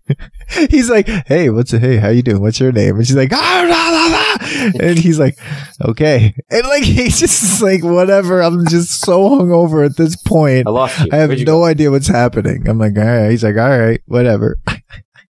[0.70, 1.96] He's like, "Hey, what's hey?
[1.96, 2.42] How you doing?
[2.42, 5.38] What's your name?" And she's like, "Ah, la, la, la." and he's like,
[5.82, 10.66] "Okay," and like he's just like, "Whatever." I'm just so hungover at this point.
[10.66, 11.08] I lost you.
[11.12, 11.64] I have you no go?
[11.64, 12.68] idea what's happening.
[12.68, 14.58] I'm like, "All right." He's like, "All right, whatever."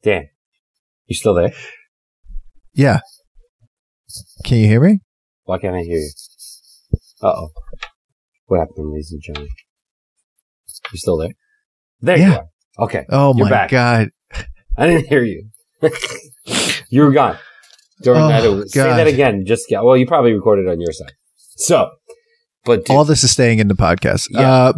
[0.04, 0.30] Dan,
[1.08, 1.52] you still there?
[2.74, 3.00] Yeah.
[4.46, 5.00] Can you hear me?
[5.44, 6.12] Why can't I hear you?
[7.22, 7.50] Uh oh.
[8.46, 9.50] What happened, ladies and gentlemen?
[10.92, 11.34] You still there?
[12.02, 12.38] There you Yeah.
[12.38, 12.86] are.
[12.86, 13.06] Okay.
[13.10, 13.70] Oh You're my back.
[13.72, 14.10] god.
[14.78, 15.50] I didn't hear you.
[16.90, 17.38] you were gone.
[18.02, 18.98] During Oh, that, say God.
[18.98, 19.46] that again.
[19.46, 19.82] Just yeah.
[19.82, 21.12] well, you probably recorded on your side.
[21.58, 21.90] So,
[22.64, 24.28] but dude, All this is staying in the podcast.
[24.32, 24.72] Yeah.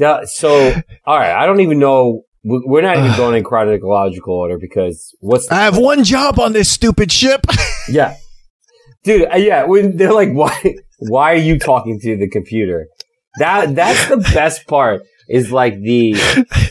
[0.00, 0.72] Uh, so,
[1.06, 1.32] all right.
[1.32, 2.22] I don't even know.
[2.42, 6.38] we- We're not even going in chronological order because what's the I have one job
[6.40, 7.46] on this stupid ship.
[7.88, 8.16] Yeah.
[9.04, 12.88] Dude, uh, yeah, when they're like, why, why are you talking to the computer?
[13.38, 16.12] That, that's the best part is like the,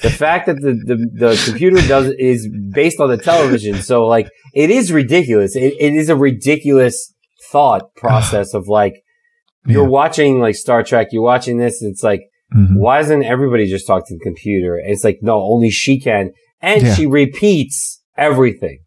[0.02, 3.82] the fact that the, the, the computer does, is based on the television.
[3.82, 5.56] So like, it is ridiculous.
[5.56, 7.13] It, it is a ridiculous
[7.52, 8.93] thought process of like,
[9.65, 9.89] you're Yeah.
[9.89, 12.21] watching like Star Trek, you're watching this, and it's like,
[12.56, 12.76] Mhm.
[12.78, 14.76] why doesn't everybody just talk to the computer?
[14.76, 16.32] And it's like, no, only she can.
[16.62, 16.93] And Yeah.
[16.93, 18.80] she repeats everything.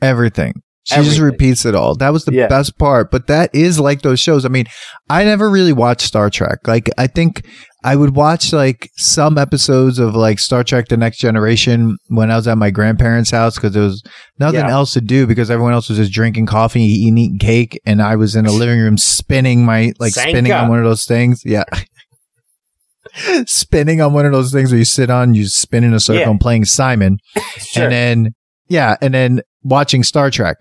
[0.00, 0.54] Everything.
[0.84, 1.94] She just repeats it all.
[1.94, 2.48] That was the Yeah.
[2.48, 3.10] best part.
[3.12, 4.44] But that is like those shows.
[4.44, 4.66] I mean,
[5.08, 6.58] I never really watched Star Trek.
[6.66, 7.46] Like, I think
[7.84, 12.36] I would watch like some episodes of like Star Trek The Next Generation when I
[12.36, 14.02] was at my grandparents' house because there was
[14.40, 14.70] nothing Yeah.
[14.72, 17.80] else to do because everyone else was just drinking coffee, eating, eating cake.
[17.86, 21.04] And I was in the living room spinning my, like, spinning on one of those
[21.04, 21.42] things.
[21.44, 21.64] Yeah.
[23.46, 26.20] spinning on one of those things where you sit on, you spin in a circle
[26.22, 26.30] Yeah.
[26.30, 27.18] and playing Simon.
[27.58, 27.84] Sure.
[27.84, 28.34] And then,
[28.68, 28.96] yeah.
[29.02, 30.56] And then watching Star Trek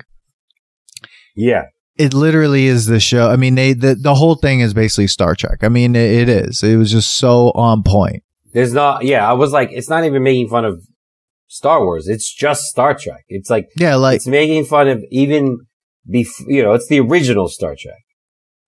[1.36, 1.63] yeah.
[1.98, 3.30] it literally is the show.
[3.30, 5.63] I mean, they the, the whole thing is basically Star Trek.
[5.63, 6.63] I mean, it, it is.
[6.63, 8.24] It was just so on point.
[8.54, 10.84] There's not, yeah, I was like, it's not even making fun of
[11.48, 12.08] Star Wars.
[12.08, 13.24] It's just Star Trek.
[13.30, 15.60] It's like, Yeah, like it's making fun of even
[16.10, 18.02] bef- you know, it's the original Star Trek.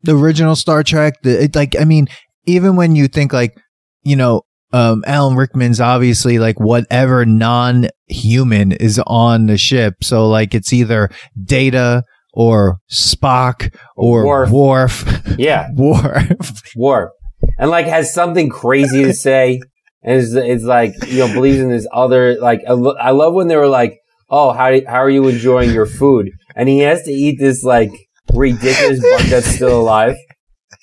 [0.04, 1.22] the original Star Trek.
[1.24, 2.08] The it, like, I mean,
[2.46, 3.58] even when you think like,
[4.04, 9.96] you know, um, Alan Rickman's obviously like whatever non-human is on the ship.
[10.02, 11.10] So like, it's either
[11.44, 14.50] Data or Spock or Worf.
[14.50, 15.36] Worf.
[15.38, 16.76] Yeah, Worf.
[16.76, 17.12] Warp.
[17.58, 19.62] And like has something crazy to say.
[20.02, 23.34] And it's, it's like, you know, believes in this other, like, I, lo- I love
[23.34, 26.30] when they were like, oh, how, do, how are you enjoying your food?
[26.56, 27.92] And he has to eat this like
[28.34, 30.16] ridiculous bug that's still alive.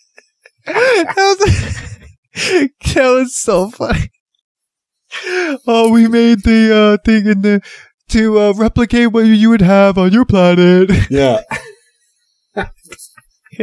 [0.66, 4.10] that, was, that was so funny.
[5.66, 7.60] Oh, we made the uh, thing in the
[8.10, 11.40] to uh, replicate what you would have on your planet, Yeah.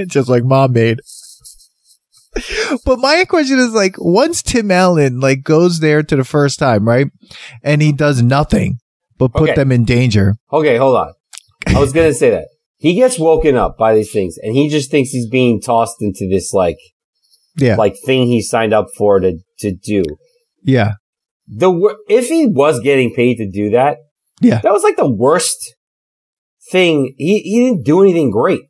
[0.07, 0.99] just like mom made.
[2.85, 6.87] But my question is like, once Tim Allen like goes there to the first time,
[6.87, 7.07] right,
[7.63, 8.79] and he does nothing
[9.17, 9.55] but put Okay.
[9.55, 10.35] them in danger.
[10.53, 11.13] Okay, hold on.
[11.67, 12.47] I was gonna say that.
[12.77, 16.27] He gets woken up by these things and he just thinks he's being tossed into
[16.29, 16.77] this like,
[17.57, 20.03] Yeah, like thing he signed up for to, to do.
[20.63, 20.91] yeah,
[21.47, 21.71] The,
[22.07, 23.97] if he was getting paid to do that,
[24.41, 24.59] Yeah.
[24.61, 25.75] that was like the worst
[26.71, 27.15] thing.
[27.17, 28.61] He, he didn't do anything great.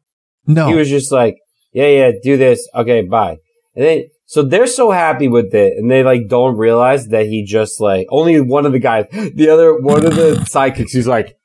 [0.45, 1.37] no, He was just like,
[1.73, 2.67] yeah, yeah, do this.
[2.73, 3.37] Okay, bye.
[3.75, 7.43] And then, so they're so happy with it and they like don't realize that he
[7.45, 11.37] just like, only one of the guys, the other, one of the sidekicks, he's like,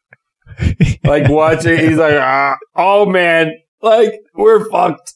[1.04, 5.14] like watching, he's like, ah, oh man, like, we're fucked.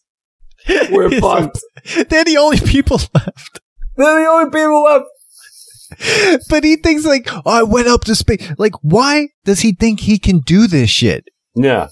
[0.91, 1.61] We're fucked.
[2.09, 3.61] They're the only people left.
[3.97, 5.05] They're the only people left.
[6.49, 8.51] But he thinks like, oh, I went up to space.
[8.59, 11.29] Like, why does he think he can do this shit?
[11.55, 11.89] Yeah.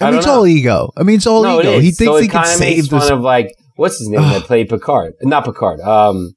[0.00, 0.34] I, I mean, it's know.
[0.34, 0.92] all ego.
[0.96, 1.72] I mean, it's all no, ego.
[1.72, 1.84] is.
[1.84, 3.08] He thinks so he can save this.
[3.08, 5.14] fun of like, what's his name that played Picard?
[5.22, 5.80] Not Picard.
[5.80, 6.34] Um,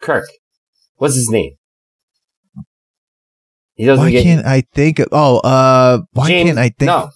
[0.00, 0.26] Kirk.
[0.96, 1.54] What's his name?
[3.74, 4.98] He doesn't why get can't I think?
[4.98, 6.86] Of, oh, uh, why James- can't I think?
[6.86, 7.10] No.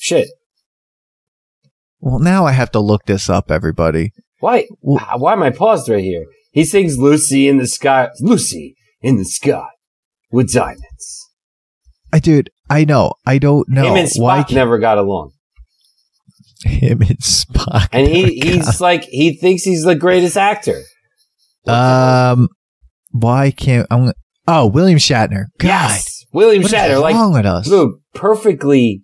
[0.00, 0.28] Shit.
[2.00, 3.50] Well, now I have to look this up.
[3.50, 4.12] Everybody.
[4.40, 4.66] Why?
[4.80, 6.26] Well- why am I paused right here?
[6.54, 8.08] He sings Lucy in the sky.
[8.20, 9.66] Lucy in the sky
[10.32, 11.28] with diamonds.
[12.12, 13.14] I dude, I know.
[13.26, 15.32] I don't know Him and why Spock never got along.
[16.64, 17.88] him and Spock.
[17.92, 20.80] And he, he's like, he thinks he's the greatest actor.
[21.66, 22.48] um,
[23.10, 24.12] why can't I'm?
[24.46, 25.46] Oh, William Shatner.
[25.58, 27.00] God, Yes, William what is Shatner.
[27.00, 27.68] Like, wrong with us?
[27.68, 29.02] dude, perfectly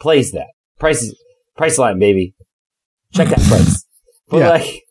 [0.00, 0.48] plays that.
[0.78, 1.12] Price
[1.56, 2.34] price line, baby.
[3.12, 3.84] Check that price.
[4.28, 4.48] But Yeah.
[4.50, 4.82] like,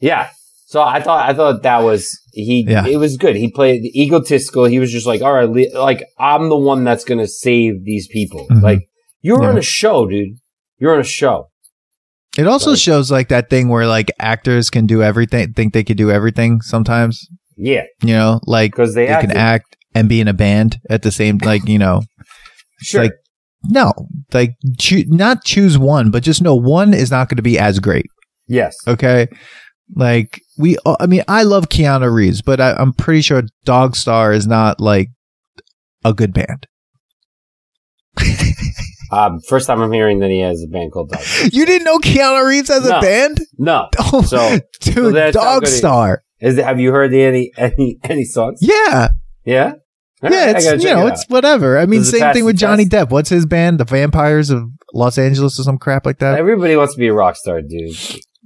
[0.00, 0.30] yeah.
[0.70, 2.64] So I thought I thought that was he.
[2.68, 2.86] Yeah.
[2.86, 3.34] It was good.
[3.34, 4.66] He played egotistical.
[4.66, 8.46] He was just like, all right, like I'm the one that's gonna save these people.
[8.48, 8.62] Mhm.
[8.62, 8.88] Like
[9.20, 10.36] you're on a show, dude.
[10.78, 11.48] You're on a show.
[12.38, 15.82] It also Like- shows like that thing where like actors can do everything, think they
[15.82, 17.26] could do everything sometimes.
[17.56, 21.02] Yeah, You know, like because they, they can act and be in a band at
[21.02, 22.02] the same, like you know,
[22.80, 23.02] Sure.
[23.02, 23.12] like
[23.64, 23.92] no,
[24.32, 27.80] like choo- not choose one, but just know one is not going to be as
[27.80, 28.06] great.
[28.46, 28.76] yes.
[28.86, 29.26] Okay.
[29.96, 34.32] Like we, I mean, I love Keanu Reeves, but I, I'm pretty sure Dog Star
[34.32, 35.08] is not like
[36.04, 36.66] a good band.
[39.12, 41.20] Um, first time I'm hearing that he has a band called Dog.
[41.52, 42.98] You didn't know Keanu Reeves has No.
[42.98, 43.40] a band?
[43.58, 43.88] No.
[44.12, 45.78] Oh, So- dude, how Dog good he is.
[45.78, 46.22] Star.
[46.40, 48.60] Is it, have you heard any any any songs?
[48.62, 49.08] Yeah,
[49.44, 49.72] Yeah.
[50.22, 51.76] All yeah, right, I you know, it it's whatever.
[51.76, 53.08] I mean, Does same thing with Johnny test?
[53.08, 53.10] Depp.
[53.10, 53.80] What's his band?
[53.80, 56.38] The Vampires of Los Angeles or some crap like that.
[56.38, 57.96] Everybody wants to be a rock star, dude.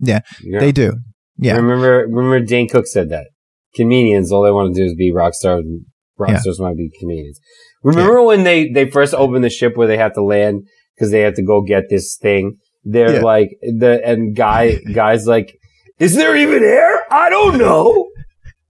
[0.01, 0.61] Yeah, know?
[0.61, 0.95] They do.
[1.39, 3.27] Yeah, Remember, remember, Dane Cook said that
[3.75, 5.65] comedians all they want to do is be rock stars.
[5.65, 5.83] and
[6.17, 6.39] Rock Yeah.
[6.39, 7.41] stars want to be comedians.
[7.83, 10.63] Remember when they they first opened the ship where they had to land
[10.95, 12.55] because they had to go get this thing.
[12.85, 13.21] They're Yeah.
[13.23, 15.57] like the and guy guys like,
[15.99, 17.03] is there even air?
[17.11, 18.09] I don't know.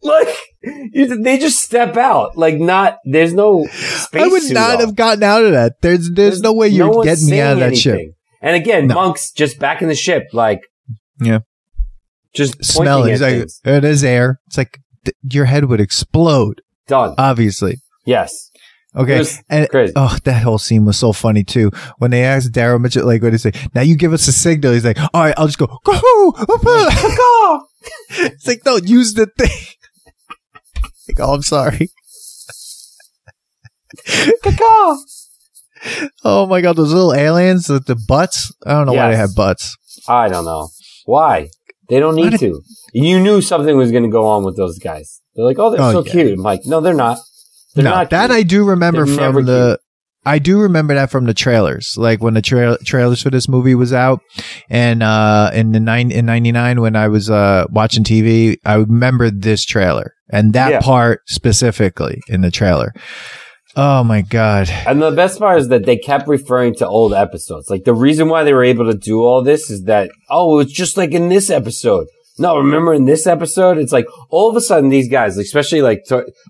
[0.03, 0.29] Like
[0.63, 2.37] you, they just step out.
[2.37, 4.23] Like not there's no space.
[4.23, 5.81] I would not have gotten out of that.
[5.83, 8.01] There's there's, no way you're one's getting me out of that ship.
[8.43, 8.95] And again, No.
[8.97, 10.61] monks just back in the ship, like
[11.23, 11.39] Yeah.
[12.35, 13.11] Just Smell it.
[13.13, 13.61] He's like, things.
[13.65, 14.41] it is air.
[14.47, 16.61] It's like th- your head would explode.
[16.87, 17.15] Done.
[17.17, 17.77] Obviously.
[18.05, 18.51] yes.
[18.97, 19.25] Okay.
[19.51, 19.93] And crazy.
[19.97, 21.73] oh, that whole scene was so funny too.
[21.99, 23.69] When they asked Daryl Mitchell, like, what did he say?
[23.75, 24.73] Now you give us a signal.
[24.73, 25.67] He's like, all right, I'll just go.
[25.85, 26.33] Go.
[28.11, 29.51] it's like, no, use the thing.
[31.09, 31.91] like, oh, I'm sorry.
[36.25, 38.51] Oh my god, those little aliens with the butts.
[38.65, 39.77] I don't know why they have butts.
[40.09, 40.69] I don't know
[41.05, 41.51] why
[41.95, 42.61] they don't need to.
[42.93, 45.21] You knew something was going to go on with those guys.
[45.35, 46.13] They're like, oh, they're Oh, so yeah.
[46.13, 46.33] cute.
[46.33, 47.19] I'm like, no, they're not.
[47.75, 48.11] They're no, not.
[48.11, 48.39] that cute.
[48.39, 49.79] I do remember They're from the.
[50.27, 53.75] I do remember that from the trailers, like when the tra- trailers for this movie
[53.75, 54.21] was out,
[54.71, 59.31] and uh, in the nine in '99 when I was uh, watching TV, I remember
[59.31, 60.81] this trailer and that Yeah.
[60.81, 62.93] part specifically in the trailer.
[63.77, 64.69] Oh my god!
[64.87, 67.69] And the best part is that they kept referring to old episodes.
[67.71, 70.73] Like the reason why they were able to do all this is that, oh, it's
[70.73, 72.07] just like in this episode.
[72.39, 75.83] No, remember in this episode, it's like all of a sudden these guys, like, especially
[75.83, 76.03] like,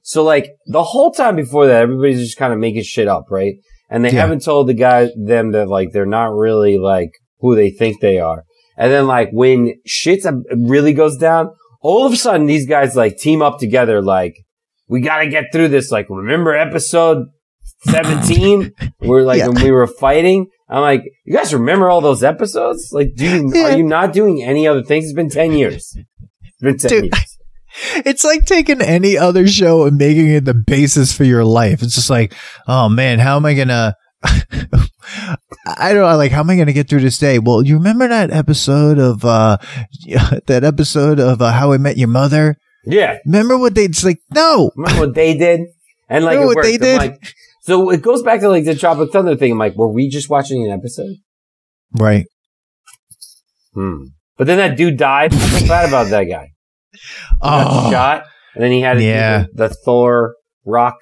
[0.03, 3.57] so like the whole time before that, everybody's just kind of making shit up, right?
[3.91, 4.23] And they Yeah.
[4.23, 7.11] haven't told the guy, them that like they're not really like
[7.41, 8.45] who they think they are.
[8.79, 10.25] And then like when shit
[10.57, 11.51] really goes down,
[11.83, 14.35] all of a sudden these guys like team up together, like,
[14.95, 15.91] we gotta get through this.
[15.91, 17.27] Like, remember episode
[17.87, 18.73] 17?
[19.01, 19.49] We're like, Yeah.
[19.49, 20.47] when we were fighting.
[20.69, 22.91] I'm like, you guys remember all those episodes?
[22.93, 23.65] Like, do you, Yeah.
[23.73, 25.05] are you not doing any other things?
[25.07, 25.97] It's been 10 years.
[25.97, 27.05] It's been 10 Dude.
[27.05, 27.39] years.
[28.07, 31.83] It's like taking any other show and making it the basis for your life.
[31.83, 32.33] It's just like,
[32.69, 33.97] oh man, how am I gonna?
[34.23, 36.17] I don't know.
[36.17, 37.41] Like, how am I gonna get through this day?
[37.41, 39.57] Well, you remember that episode of uh
[40.47, 42.57] that episode of uh, How I Met Your Mother?
[42.87, 43.19] Yeah.
[43.25, 43.85] Remember what they?
[43.85, 45.61] It's like, no, Remember what they did?
[46.09, 46.75] And like, what they.
[46.75, 46.99] I'm did?
[46.99, 49.53] like- so it goes back to like the Tropic Thunder thing.
[49.53, 51.17] I'm like, were we just watching an episode?
[51.97, 52.27] right?
[53.73, 54.05] Hmm.
[54.37, 55.33] But then that dude died.
[55.33, 56.49] I feel bad about that guy.
[56.93, 56.99] He
[57.43, 58.25] Oh, shot.
[58.55, 59.47] And then he had Yeah.
[59.55, 60.97] the, the Thor rock.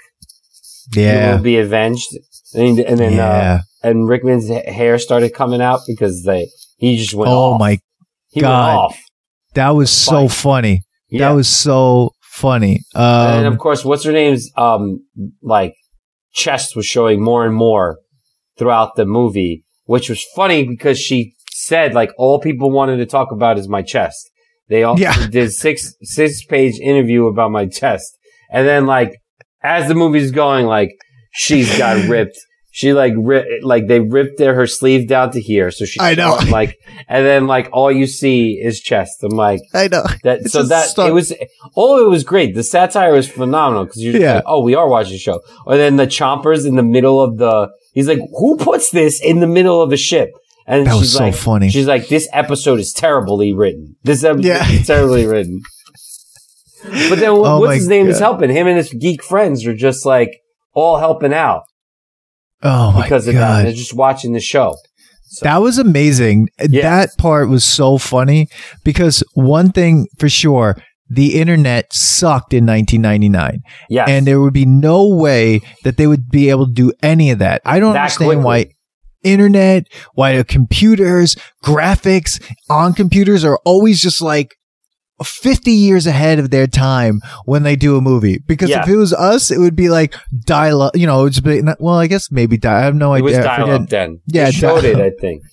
[0.94, 2.08] He yeah, will be avenged.
[2.54, 7.30] And, and then, uh, and Rickman's hair started coming out because they he just went
[7.30, 7.60] Oh off.
[7.60, 7.78] my,
[8.30, 8.66] he God.
[8.66, 9.00] went off.
[9.54, 10.82] that was so funny.
[11.12, 11.28] Yeah.
[11.28, 12.80] That was so funny.
[12.94, 15.04] and Um, of course, what's her name's um
[15.42, 15.74] like
[16.32, 17.98] chest was showing more and more
[18.58, 23.30] throughout the movie, which was funny because she said like all people wanted to talk
[23.30, 24.30] about is my chest.
[24.68, 25.26] They all Yeah.
[25.30, 28.16] did six six page interview about my chest,
[28.50, 29.12] and then like
[29.62, 30.90] as the movie's going, like
[31.32, 32.38] she's got ripped.
[32.74, 36.14] She like ri- like they ripped their, her sleeve down to here, so she I
[36.14, 36.38] know.
[36.50, 39.22] like, and then like all you see is chest.
[39.22, 40.04] I'm like, I know.
[40.24, 41.06] that It's so that stuck.
[41.06, 41.34] it was
[41.74, 42.54] all of it was great.
[42.54, 44.36] The satire was phenomenal because you're Yeah.
[44.36, 45.42] like, oh, we are watching the show.
[45.66, 47.68] Or then the chompers in the middle of the.
[47.92, 50.30] He's like, who puts this in the middle of the ship?
[50.66, 51.68] And That she's was so like, funny.
[51.68, 53.96] she's like, this episode is terribly written.
[54.02, 54.66] This episode Yeah.
[54.70, 55.60] is terribly written.
[56.84, 60.06] But then Oh what's his name is helping him and his geek friends are just
[60.06, 60.40] like
[60.72, 61.64] all helping out
[62.62, 63.40] Oh my because of that.
[63.40, 63.66] god.
[63.66, 64.76] They're just watching the show.
[65.24, 66.48] So- That was amazing.
[66.68, 66.82] Yeah.
[66.82, 68.48] That part was so funny
[68.84, 70.76] because one thing for sure,
[71.08, 73.60] the internet sucked in 1999.
[73.90, 74.04] Yeah.
[74.08, 77.38] And there would be no way that they would be able to do any of
[77.40, 77.60] that.
[77.64, 78.44] I don't That understand quickly.
[78.44, 78.66] why
[79.22, 84.54] internet, why computers, graphics on computers are always just like
[85.24, 88.38] 50 years ahead of their time when they do a movie.
[88.46, 88.82] Because Yeah.
[88.82, 91.40] if it was us, it would be like dial up, you know, it's
[91.78, 92.76] well, I guess maybe dial.
[92.76, 93.50] I have no it was idea.
[93.50, 93.80] I dial forget.
[93.82, 94.20] up then.
[94.26, 94.96] Yeah, They showed it.
[94.98, 95.42] I think.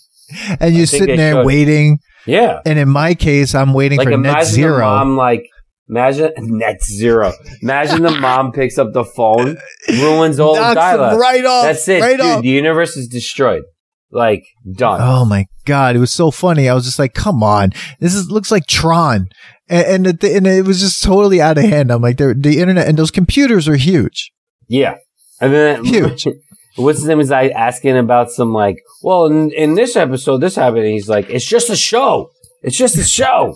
[0.59, 1.45] And you're think sitting there showed it.
[1.45, 1.99] waiting.
[2.27, 2.59] Yeah.
[2.65, 4.79] And in my case, I'm waiting Like for net the zero.
[4.85, 5.43] mom like
[5.89, 7.33] imagine net zero.
[7.63, 9.57] Imagine the mom picks up the phone,
[9.89, 11.19] ruins all the Knocks them dial-up.
[11.19, 11.63] right off.
[11.63, 12.25] That's it, Right dude.
[12.25, 12.41] off.
[12.43, 13.63] The universe is destroyed.
[14.11, 14.43] Like
[14.73, 14.99] done.
[15.01, 16.67] Oh my god, it was so funny.
[16.67, 19.27] I was just like, "Come on, this is looks like Tron,"
[19.69, 21.91] and and, and it was just totally out of hand.
[21.91, 24.31] I'm like, "The internet and those computers are huge."
[24.67, 24.95] Yeah.
[25.41, 26.27] And then Huge.
[26.75, 30.55] what's his name is I asking about some like, well, in, in this episode, this
[30.55, 30.83] happened.
[30.83, 32.29] And he's like, it's just a show.
[32.61, 33.55] It's just a show.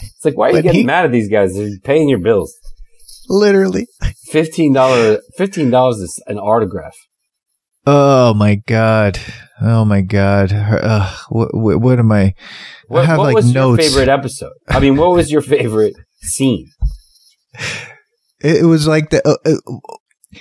[0.00, 1.54] It's like, why are you But getting he- mad at these guys?
[1.54, 2.54] They're paying your bills.
[3.28, 3.86] Literally.
[4.30, 6.96] Fifteen dollar, fifteen dollars is an autograph.
[7.86, 9.18] Oh my god.
[9.60, 10.52] Oh my god.
[10.52, 12.34] Uh, what, what, what am I?
[12.88, 13.82] What, I have what like was notes.
[13.82, 14.52] your favorite episode?
[14.68, 16.70] I mean, what was your favorite scene?
[18.44, 19.22] It, it was like the.
[19.24, 20.38] Uh, uh,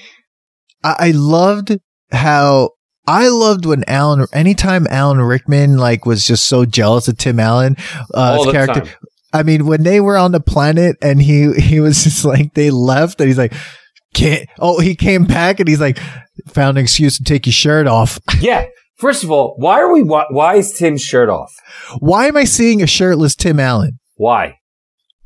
[0.84, 1.77] I, I loved
[2.12, 2.71] how.
[3.08, 7.75] I loved when Alan, anytime Alan Rickman like was just so jealous of Tim Allen,
[8.13, 8.82] uh, his character.
[8.82, 8.95] time.
[9.34, 12.71] I mean, when they were on the planet and he he was just like they
[12.71, 13.54] left and he's like,
[14.13, 14.50] can't.
[14.60, 16.00] Oh, he came back and he's like,
[16.47, 18.19] found an excuse to take your shirt off.
[18.39, 18.65] Yeah.
[18.97, 20.04] First of all, why are we?
[20.04, 21.52] Why, why is Tim's shirt off?
[21.97, 23.97] Why am I seeing a shirtless Tim Allen?
[24.15, 24.58] Why?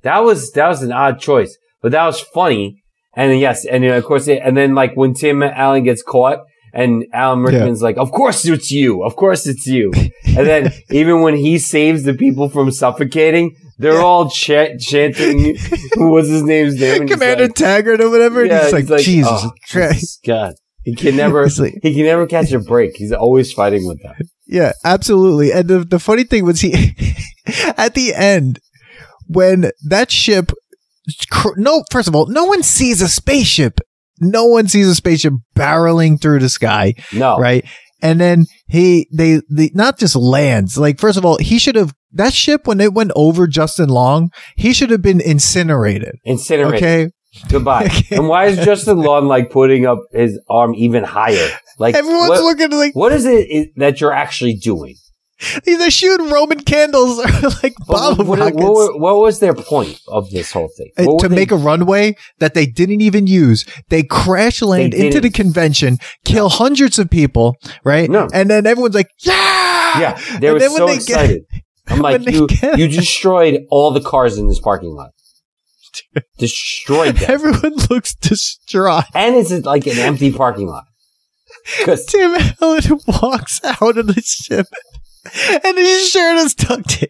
[0.04, 2.82] That was that was an odd choice, but that was funny.
[3.16, 6.40] And yes, and of course, it, and then like when Tim Allen gets caught,
[6.74, 9.04] and Alan Rickman's like, "Of course it's you.
[9.04, 9.92] Of course it's you."
[10.26, 15.58] and then even when he saves the people from suffocating, they're all ch- chanting,
[15.98, 18.44] "What's his name's name?" And Commander like- Taggart or whatever.
[18.44, 20.20] and he's like, Jesus "Oh, Christ.
[20.26, 20.54] God.
[20.84, 22.96] He can never, like- he can never catch a break.
[22.96, 24.14] He's always fighting with them.
[24.48, 25.52] Yeah, absolutely.
[25.52, 26.74] And the, the funny thing was he,
[27.78, 28.60] at the end,
[29.28, 30.52] when that ship,
[31.32, 33.80] cr- no, first of all, no one sees a spaceship.
[34.22, 37.66] No one sees a spaceship barreling through the sky, No, right?
[38.06, 40.78] And then he, they, they, not just lands.
[40.78, 44.32] Like, first of all, he should have, that ship, when it went over Justin Long,
[44.56, 46.16] he should have been incinerated.
[46.24, 46.84] Incinerated.
[46.84, 47.12] Okay.
[47.50, 47.90] Goodbye.
[48.12, 51.50] And why is Justin Long like putting up his arm even higher?
[51.78, 54.96] Like Everyone's what, looking like, what is it that you're actually doing?
[55.66, 60.30] They're shooting Roman candles or like bottle what, what, what- what was their point of
[60.32, 60.92] this whole thing?
[60.98, 63.66] Uh, to were they- make a runway that they didn't even use.
[63.90, 68.10] They crash land They into the convention, kill hundreds of people, right?
[68.10, 68.28] No.
[68.34, 70.00] And then everyone's like, yeah!
[70.00, 71.42] yeah, they And were so they get- excited.
[71.88, 75.12] I'm like, you get- you destroyed all the cars in this parking lot.
[76.38, 79.06] destroyed them, Everyone looks distraught.
[79.14, 80.84] and it's like an empty parking lot.
[82.08, 84.68] Tim Allen walks out of the ship
[85.64, 87.10] and his shirt is tucked in.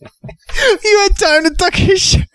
[0.84, 2.26] you had time to tuck his shirt.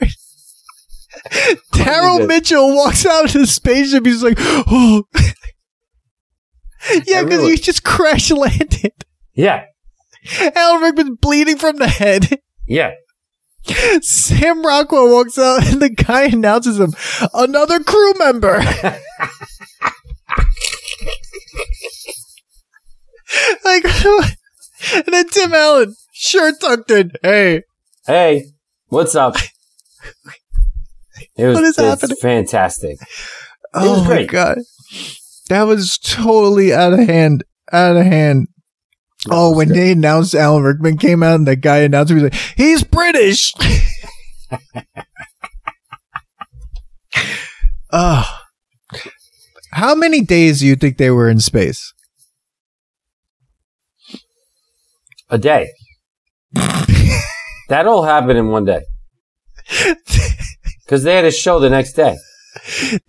[1.73, 2.27] Daryl.
[2.27, 4.05] Mitchell walks out of the spaceship.
[4.05, 5.03] He's like, oh.
[7.05, 8.93] yeah, because you just crash landed.
[9.33, 9.65] yeah,
[10.55, 12.39] Alan Rickman's bleeding from the head.
[12.67, 12.91] yeah.
[14.01, 16.93] Sam Rockwell walks out and the guy announces him,
[17.33, 18.63] another crew member.
[23.65, 23.83] like,
[24.95, 27.11] and then Tim Allen, shirt tucked in.
[27.23, 27.63] Hey,
[28.05, 28.45] Hey,
[28.87, 29.35] what's up?
[31.37, 32.17] It was, What is it's happening?
[32.21, 32.97] fantastic.
[33.73, 34.59] oh was my god,
[35.49, 37.43] that was totally out of hand.
[37.71, 38.47] Out of hand.
[39.29, 42.33] Oh, when they announced Alan Rickman came out and the guy announced him, he's like,
[42.55, 43.53] he's British.
[47.91, 48.39] oh.
[49.73, 51.93] How many days do you think they were in space?
[55.29, 55.69] A day.
[56.53, 58.81] that all happened in one day.
[60.85, 62.17] Because they had a show the next day.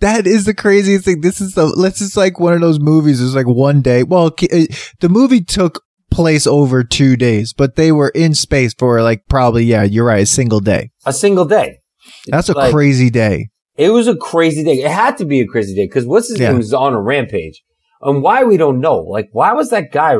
[0.00, 1.20] that is the craziest thing.
[1.20, 3.20] This is the, let's just like one of those movies.
[3.22, 4.02] It's like one day.
[4.02, 4.64] Well, uh,
[5.00, 9.64] the movie took place over two days, but they were in space for like probably,
[9.64, 10.90] yeah, you're right, a single day.
[11.06, 11.78] A single day.
[12.26, 13.48] That's a Like, crazy day.
[13.76, 14.82] It was a crazy day.
[14.82, 16.48] It had to be a crazy day because what's his Yeah.
[16.48, 17.62] name was on a rampage.
[18.02, 18.98] And why we don't know.
[18.98, 20.16] Like, why was that guy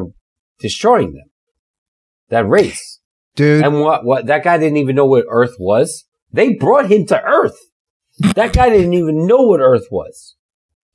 [0.60, 1.24] destroying them?
[2.30, 3.00] That race.
[3.36, 6.04] Dude, And what, what, that guy didn't even know what Earth was.
[6.32, 7.56] They brought him to Earth.
[8.34, 10.34] That guy didn't even know what Earth was.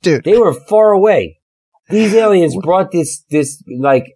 [0.02, 0.24] dude.
[0.24, 1.40] They were far away.
[1.88, 4.12] These aliens brought this, this, like,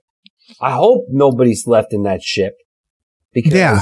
[0.60, 2.54] I hope nobody's left in that ship
[3.32, 3.80] because Yeah.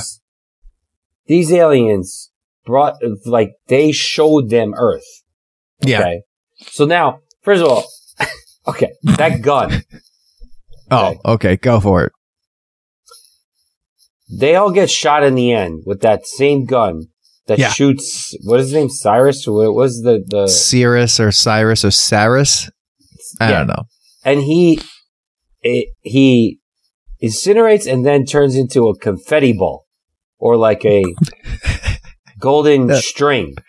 [1.27, 2.31] these aliens
[2.65, 5.05] brought like they showed them Earth.
[5.81, 6.01] Yeah.
[6.01, 6.23] Okay.
[6.63, 7.85] So now, first of all,
[8.69, 9.83] okay, that gun.
[10.91, 11.57] Oh, okay.
[11.57, 12.13] Go for it.
[14.31, 17.03] They all get shot in the end with that same gun
[17.47, 17.71] that Yeah.
[17.71, 18.35] shoots.
[18.45, 18.89] What is his name?
[18.91, 19.47] Cyrus.
[19.47, 20.49] What was the the?
[20.49, 22.69] Cirrus or Cyrus or Cyrus?
[23.41, 23.59] I Yeah.
[23.59, 23.85] don't know.
[24.25, 24.81] And he,
[25.63, 26.59] it, he
[27.23, 29.87] incinerates and then turns into a confetti ball,
[30.39, 31.05] or like a
[32.41, 33.55] golden string.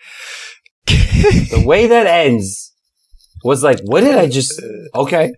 [0.88, 2.72] The way that ends
[3.44, 4.60] was like, what did I just?
[4.94, 5.32] Okay,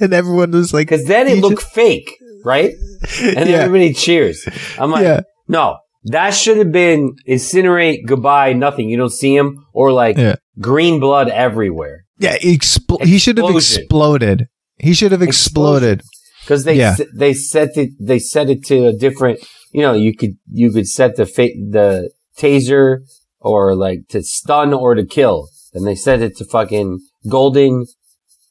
[0.00, 2.10] and everyone was like, because then it looked fake,
[2.44, 2.72] right?
[3.36, 4.46] And yeah, everybody cheers.
[4.78, 8.88] I'm like, yeah, no, that should have been incinerate, goodbye, nothing.
[8.88, 10.36] You don't see him, or like Yeah.
[10.60, 12.04] green blood everywhere.
[12.18, 12.36] yeah.
[12.38, 14.46] Expl- he should have exploded.
[14.78, 16.02] He should have exploded.
[16.44, 19.38] because they s- they set it they set it to a different
[19.72, 22.98] you know you could you could set the fa- the taser
[23.40, 27.86] or like to stun or to kill and they set it to fucking golden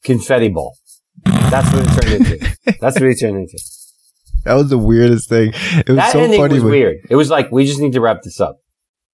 [0.03, 0.73] confetti ball
[1.51, 2.35] that's what it turned into
[2.81, 3.57] that's what it turned into
[4.43, 5.51] That was the weirdest thing.
[5.55, 6.53] It was that so ending funny.
[6.55, 8.57] was when- weird it was like we just need to wrap this up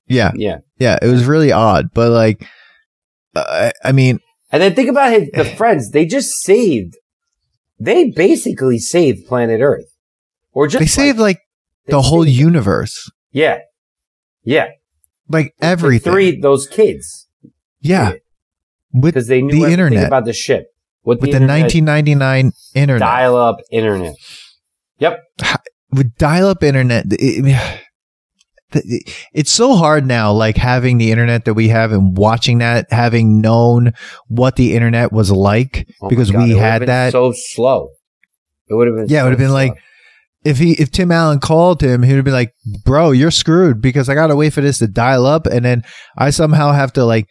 [0.08, 0.98] Yeah, yeah yeah.
[1.02, 2.46] It was really odd, but like,
[3.36, 4.20] uh, I mean,
[4.52, 6.96] and then think about his, the friends they just saved
[7.80, 9.86] they basically saved planet earth
[10.54, 11.40] or just they saved like
[11.88, 13.60] the whole saved- universe, yeah
[14.44, 14.68] yeah
[15.30, 16.12] like The everything.
[16.14, 17.28] three those kids
[17.82, 18.14] yeah,
[18.94, 20.08] with because they knew the internet.
[20.08, 20.68] about the ship.
[21.04, 23.00] With, with the, the 1999 internet.
[23.00, 24.16] dial-up internet.
[25.00, 25.24] Yep.
[25.92, 27.46] with dial-up internet it-
[28.74, 32.86] it- it's so hard now like having the internet that we have and watching that
[32.92, 33.94] having known
[34.28, 37.90] what the internet was like Oh because God, we had that so slow.
[38.70, 39.08] It would have been.
[39.08, 39.56] Yeah, it would've been slow.
[39.56, 39.78] like-
[40.44, 42.54] if he if tim allen called him he would be like
[42.86, 45.84] bro you're screwed because i gotta wait for this to dial up and then
[46.18, 47.28] i somehow have to like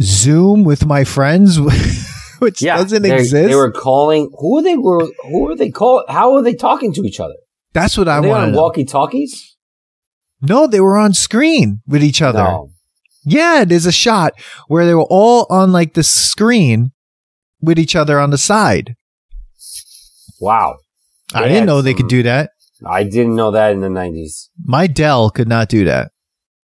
[0.00, 1.58] zoom with my friends
[2.38, 4.30] which yeah, doesn't they- exist They were calling.
[4.38, 5.06] Who are they were?
[5.24, 6.04] Who are they call?
[6.08, 7.34] How are they talking to each other?
[7.72, 9.54] that's what i want on to know walkie talkies?
[10.40, 12.70] no they were on screen with each other No.
[13.28, 14.34] Yeah, there's a shot
[14.68, 16.92] where they were all on like the screen
[17.60, 18.94] with each other on the side.
[20.40, 20.76] Wow.
[21.34, 22.50] I didn't know they could do that.
[22.86, 24.48] I didn't know that in the nineties.
[24.64, 26.12] My Dell could not do that.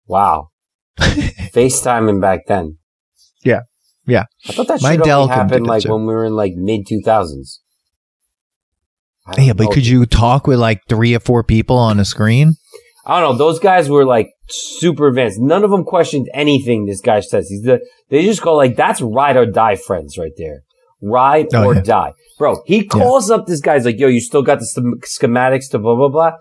[0.06, 0.50] Wow.
[1.00, 2.78] FaceTiming back then.
[3.44, 3.62] Yeah.
[4.06, 4.24] Yeah.
[4.48, 6.86] I thought that My shit Dell only happened like when we were in like mid
[6.86, 7.60] two thousands.
[9.38, 12.54] Yeah, but could you talk with like three or four people on a screen?
[13.06, 13.38] I don't know.
[13.38, 15.38] Those guys were like super advanced.
[15.40, 17.48] None of them questioned anything this guy says.
[17.48, 17.80] He's the,
[18.10, 20.62] they just go like, that's ride or die friends right there.
[21.00, 21.80] Ride Oh, or yeah.
[21.82, 22.12] die.
[22.42, 24.66] Bro, he calls up this guy's like, yo, you still got the
[25.06, 26.32] schematics to blah, blah, blah.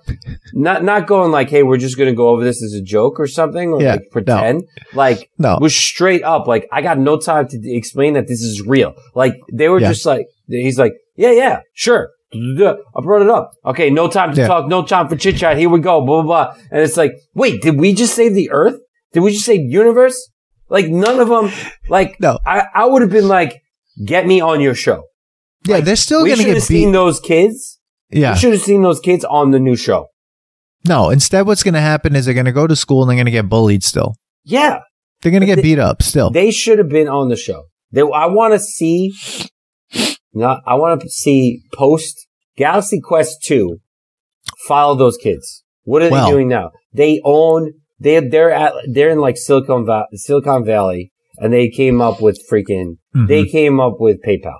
[0.51, 3.19] not, not going like, hey, we're just going to go over this as a joke
[3.19, 4.63] or something or Yeah, like pretend.
[4.95, 5.59] Like, No.
[5.61, 8.95] was straight up like, I got no time to d- explain that this is real.
[9.13, 9.89] Like, they were Yeah.
[9.89, 12.09] just like, he's like, yeah, yeah, sure.
[12.33, 13.51] I brought it up.
[13.63, 14.47] Okay, no time to Yeah.
[14.47, 15.55] talk, no time for chit chat.
[15.59, 16.55] Here we go, blah, blah, blah.
[16.71, 18.77] And it's like, wait, did we just save the earth?
[19.13, 20.31] Did we just save universe?
[20.67, 21.51] Like, none of them,
[21.89, 22.39] like, No.
[22.43, 23.61] I, I would have been like,
[24.03, 25.03] get me on your show.
[25.65, 26.47] Yeah, Like, they're still going to get it.
[26.47, 27.79] You should have seen those kids.
[28.09, 28.33] Yeah.
[28.33, 30.07] We should have seen those kids on the new show.
[30.87, 33.15] No, instead, what's going to happen is they're going to go to school and they're
[33.17, 34.15] going to get bullied still.
[34.43, 34.79] Yeah.
[35.21, 36.31] They're going to get they- beat up still.
[36.31, 37.65] They should have been on the show.
[37.91, 39.13] They, I want to see,
[40.33, 43.77] not, I want to see post Galaxy Quest 2
[44.67, 45.63] follow those kids.
[45.83, 46.71] What are Well- they doing now?
[46.93, 52.01] They own, they, they're at, they're in like Silicon, Va- Silicon Valley and they came
[52.01, 53.27] up with freaking, Mhm.
[53.27, 54.57] they came up with PayPal.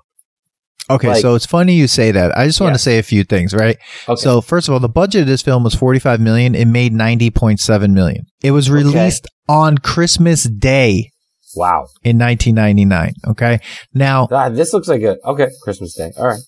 [0.96, 2.38] Okay, like- so it's funny you say that.
[2.38, 2.78] I just want Yeah.
[2.78, 3.78] to say a few things, right?
[4.08, 4.22] Okay.
[4.22, 6.56] So first of all, the budget of this film was 45 million.
[6.56, 8.26] It made 90.7 million.
[8.44, 11.12] It was released on Christmas Day
[11.56, 11.88] wow.
[12.04, 13.14] in 1999.
[13.28, 13.60] Okay.
[13.94, 16.12] Now, Ah, this looks like a, okay, Christmas Day.
[16.18, 16.40] All right.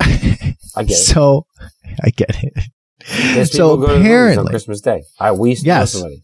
[0.76, 0.94] I get it.
[0.96, 1.46] so
[2.04, 2.52] I get it.
[3.34, 5.02] There's so people go to the movies on Christmas Day.
[5.20, 5.92] Right, we used to Yes.
[5.92, 6.22] somebody.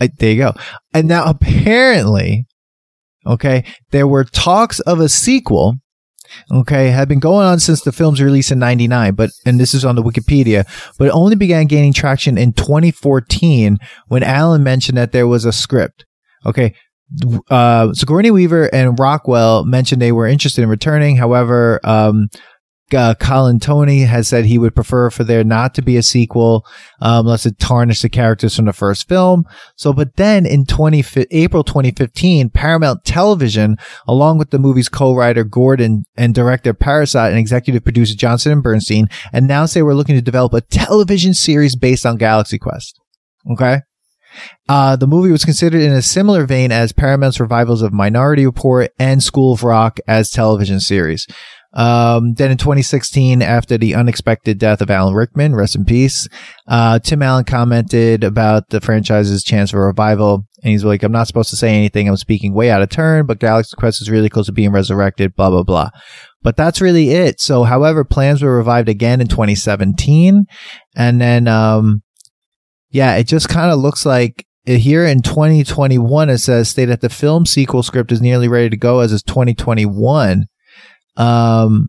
[0.00, 0.52] I, there you go.
[0.92, 2.46] And now apparently,
[3.24, 5.74] okay, there were talks of a sequel.
[6.50, 9.84] Okay, had been going on since the film's release in '99, but and this is
[9.84, 10.66] on the Wikipedia,
[10.98, 13.78] but it only began gaining traction in 2014
[14.08, 16.04] when Alan mentioned that there was a script.
[16.46, 16.74] Okay,
[17.50, 21.16] uh, Sigourney Weaver and Rockwell mentioned they were interested in returning.
[21.16, 22.28] However, um,
[22.94, 26.64] uh, Colin Tony has said he would prefer for there not to be a sequel
[27.00, 29.44] um, unless it tarnished the characters from the first film.
[29.76, 33.76] So, but then in 20, April 2015, Paramount Television,
[34.06, 39.08] along with the movie's co-writer Gordon and director Parisot and executive producer Johnson and Bernstein,
[39.32, 42.98] announced they were looking to develop a television series based on Galaxy Quest.
[43.50, 43.80] Okay.
[44.68, 48.90] Uh, the movie was considered in a similar vein as Paramount's revivals of Minority Report
[48.98, 51.26] and School of Rock as television series.
[51.74, 56.28] Um, then in 2016, after the unexpected death of Alan Rickman, rest in peace,
[56.68, 60.46] uh, Tim Allen commented about the franchise's chance for revival.
[60.62, 62.08] And he's like, I'm not supposed to say anything.
[62.08, 65.34] I'm speaking way out of turn, but Galaxy Quest is really close to being resurrected,
[65.34, 65.90] blah, blah, blah.
[66.42, 67.40] But that's really it.
[67.40, 70.44] So, however, plans were revived again in 2017.
[70.94, 72.02] And then, um,
[72.90, 77.08] yeah, it just kind of looks like here in 2021, it says state that the
[77.08, 80.46] film sequel script is nearly ready to go as is 2021.
[81.16, 81.88] Um,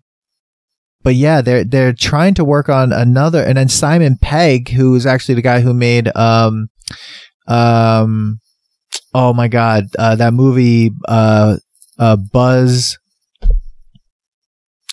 [1.04, 5.06] but yeah, they're they're trying to work on another, and then Simon Pegg, who is
[5.06, 6.68] actually the guy who made um,
[7.48, 8.40] um,
[9.14, 11.58] oh my god, uh, that movie, uh,
[12.00, 12.98] uh, Buzz,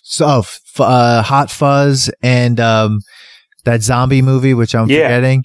[0.02, 3.00] so oh, f- uh, Hot Fuzz, and um,
[3.64, 5.04] that zombie movie, which I'm Yeah.
[5.04, 5.44] forgetting.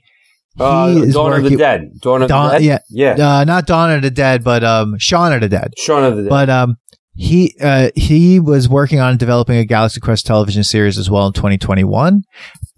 [0.59, 1.91] Uh, He Dawn of the Dead.
[2.01, 2.81] Dawn of Dawn- the Dead.
[2.89, 3.15] yeah.
[3.15, 3.37] Yeah.
[3.39, 5.73] Uh, not Dawn of the Dead, but um, Shaun of the Dead.
[5.77, 6.29] Shaun of the Dead.
[6.29, 6.77] But um,
[7.17, 11.33] he uh, he was working on developing a Galaxy Quest television series as well in
[11.33, 12.21] 2021.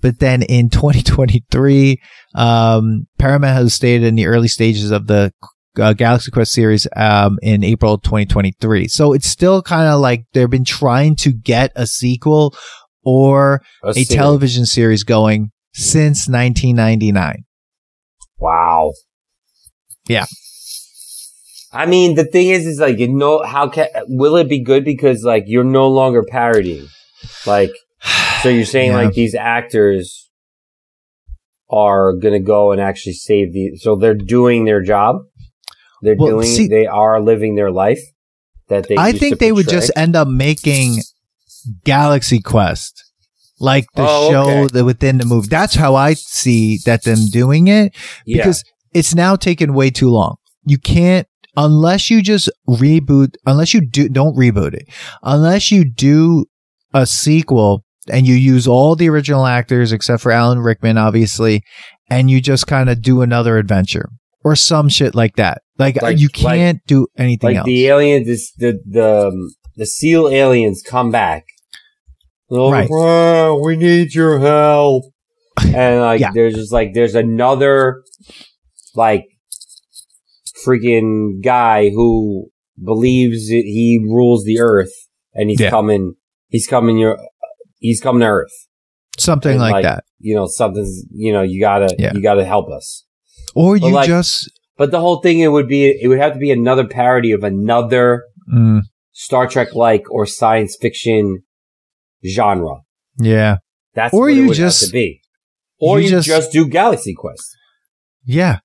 [0.01, 2.01] But then in 2023,
[2.35, 5.33] um, Paramount has stated in the early stages of the
[5.77, 8.87] uh, Galaxy Quest series um, in April 2023.
[8.87, 12.55] So it's still kind of like they've been trying to get a sequel
[13.03, 14.07] or a series.
[14.07, 17.43] television series going since 1999.
[18.37, 18.93] Wow.
[20.07, 20.25] Yeah.
[21.72, 24.84] I mean, the thing is, is like, you know, how can, will it be good?
[24.84, 26.88] Because like, you're no longer parodying.
[27.45, 27.72] Like,
[28.41, 28.97] so you're saying Yeah.
[28.97, 30.30] like these actors
[31.70, 35.17] are going to go and actually save the, so they're doing their job.
[36.01, 38.01] They're Well, doing, see- they are living their life
[38.70, 40.99] that they, I think they would just end up making
[41.84, 43.03] Galaxy Quest
[43.59, 44.67] like the Oh, show okay.
[44.74, 45.49] that within the movie.
[45.49, 47.93] That's how I see that them doing it
[48.26, 48.38] Yeah.
[48.38, 48.63] because
[48.93, 50.38] it's now taken way too long.
[50.65, 51.28] You can't
[51.66, 54.86] unless you just reboot unless you do don't reboot it.
[55.24, 56.45] Unless you do
[56.93, 61.62] a sequel and you use all the original actors except for Alan Rickman obviously
[62.10, 64.10] and you just kind of do another adventure
[64.43, 65.62] or some shit like that.
[65.78, 67.66] Like, Like- you can't do anything like else.
[67.66, 71.43] the aliens, the the um, the seal aliens come back.
[72.51, 72.88] Oh, Right.
[72.89, 75.03] "Bro, we need your help.
[75.64, 76.32] And like, Yeah.
[76.34, 78.01] there's just like, there's another
[78.95, 79.26] like
[80.66, 82.49] freaking guy who
[82.84, 84.91] believes that he rules the earth,
[85.34, 85.70] and he's Yeah.
[85.70, 86.16] coming.
[86.47, 86.97] He's coming.
[86.97, 87.18] Your,
[87.80, 88.51] he's coming to Earth.
[89.18, 90.03] something like, like, that.
[90.20, 91.03] You know, something's.
[91.12, 91.93] You know, you gotta.
[91.99, 92.14] Yeah.
[92.14, 93.05] You gotta help us.
[93.55, 95.88] Or But you like- just But the whole thing, it would be.
[96.01, 98.82] It would have to be another parody of another mm,
[99.12, 101.43] Star Trek like or science fiction
[102.26, 102.78] genre.
[103.20, 103.57] yeah.
[103.95, 105.22] That's Or what you it would just- have to be.
[105.82, 107.43] Or you you, just- just, do Galaxy Quest.
[108.26, 108.60] Yeah.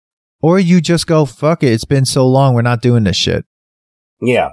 [0.44, 1.72] Or you just go, fuck it.
[1.72, 2.52] It's been so long.
[2.52, 3.46] We're not doing this shit.
[4.20, 4.50] Yeah.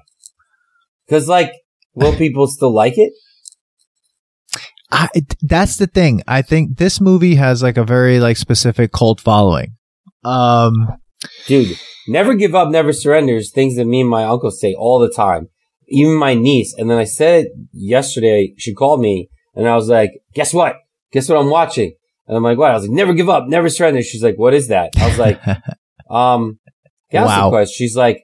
[1.10, 1.52] Cause like,
[1.94, 3.12] will people still like it?
[4.90, 5.10] I,
[5.42, 6.24] that's the thing.
[6.30, 9.76] I think this movie has like a very like specific cult following.
[10.24, 10.94] Um,
[11.46, 11.78] Dude,
[12.08, 15.12] never give up, never surrender is things that me and my uncle say all the
[15.12, 15.50] time.
[15.90, 16.74] Even my niece.
[16.78, 20.78] And then I said it yesterday, she called me and I was like, guess what?
[21.12, 21.96] Guess what I'm watching?
[22.28, 22.72] And I'm like, what?
[22.72, 24.02] I was like, never give up, never surrender.
[24.02, 24.92] She's like, what is that?
[24.98, 25.42] I was like,
[26.12, 26.60] um,
[27.12, 27.50] Galaxy Wow.
[27.50, 27.74] Quest.
[27.74, 28.24] She's like,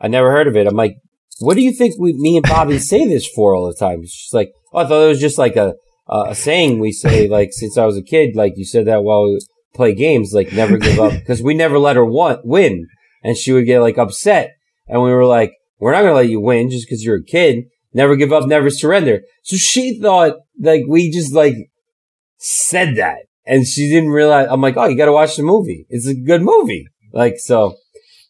[0.00, 0.66] I never heard of it.
[0.66, 0.96] I'm like,
[1.40, 4.02] what do you think we, me and Bobby say this for all the time?
[4.04, 5.74] She's like, oh, I thought it was just like a,
[6.08, 9.02] a a saying we say, like, since I was a kid, like you said that
[9.02, 9.40] while we
[9.74, 11.12] play games, like never give up.
[11.26, 12.86] Cause we never let her want, win.
[13.22, 14.52] And she would get like upset.
[14.86, 17.24] And we were like, we're not going to let you win just cause you're a
[17.24, 17.64] kid.
[17.92, 19.22] Never give up, never surrender.
[19.42, 21.54] So she thought like we just like
[22.38, 23.18] said that.
[23.44, 25.86] And she didn't realize, I'm like, oh, you got to watch the movie.
[25.88, 26.86] It's a good movie.
[27.12, 27.76] Like, so,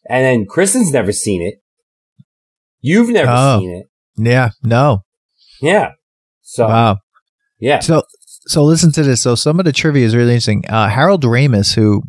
[0.09, 1.55] and then Kristen's never seen it.
[2.81, 3.59] You've never Oh.
[3.59, 3.87] seen it.
[4.17, 5.03] yeah, no.
[5.61, 5.91] Yeah.
[6.41, 6.97] So, Wow.
[7.59, 7.79] yeah.
[7.79, 8.03] So,
[8.47, 9.21] so listen to this.
[9.21, 10.63] So some of the trivia is really interesting.
[10.69, 12.03] Uh, Harold Ramis, who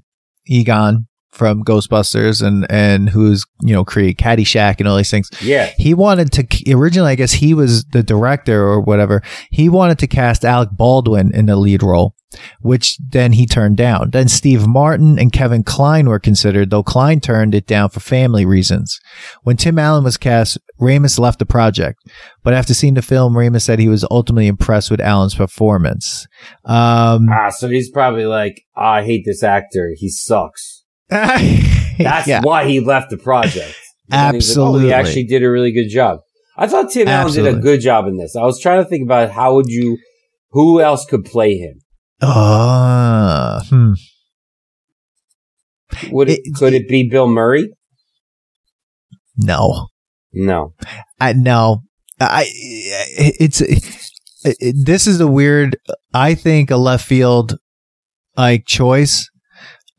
[0.47, 5.31] Egon from Ghostbusters and, and who's, you know, create Caddyshack and all these things.
[5.43, 5.67] Yeah.
[5.79, 9.23] He wanted to, originally, I guess he was the director or whatever.
[9.51, 12.15] He wanted to cast Alec Baldwin in the lead role,
[12.61, 14.11] which then he turned down.
[14.11, 18.45] Then Steve Martin and Kevin Kline were considered, though Kline turned it down for family
[18.45, 18.99] reasons.
[19.45, 22.01] When Tim Allen was cast, Ramis left the project.
[22.43, 26.27] But after seeing the film, Ramis said he was ultimately impressed with Allen's performance.
[26.65, 29.93] Um, Ah, so he's probably like, "Ah, I hate this actor.
[29.97, 30.80] He sucks.
[31.99, 32.41] That's yeah.
[32.43, 33.77] why he left the project.
[34.07, 34.87] He's like, oh, Absolutely.
[34.87, 36.21] he actually did a really good job.
[36.57, 38.37] I thought Tim Allen did a good job in this.
[38.37, 39.99] I was trying to think about how would you,
[40.51, 41.81] who else could play him?
[42.23, 43.93] Ah, hmm.
[46.11, 47.71] Would it, It- could it be Bill Murray?
[49.37, 49.89] No,
[50.33, 50.75] No.
[51.19, 51.83] I no.
[52.21, 53.83] I it's it,
[54.45, 55.79] it- this is a weird.
[56.13, 57.57] I think a left field
[58.37, 59.31] like choice.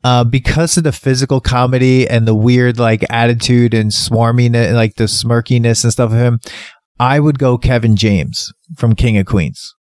[0.04, 5.04] Uh, because of the physical comedy and the weird like attitude and swarminess, like the
[5.04, 6.40] smirkiness and stuff of him,
[6.98, 9.74] I would go Kevin James from King of Queens.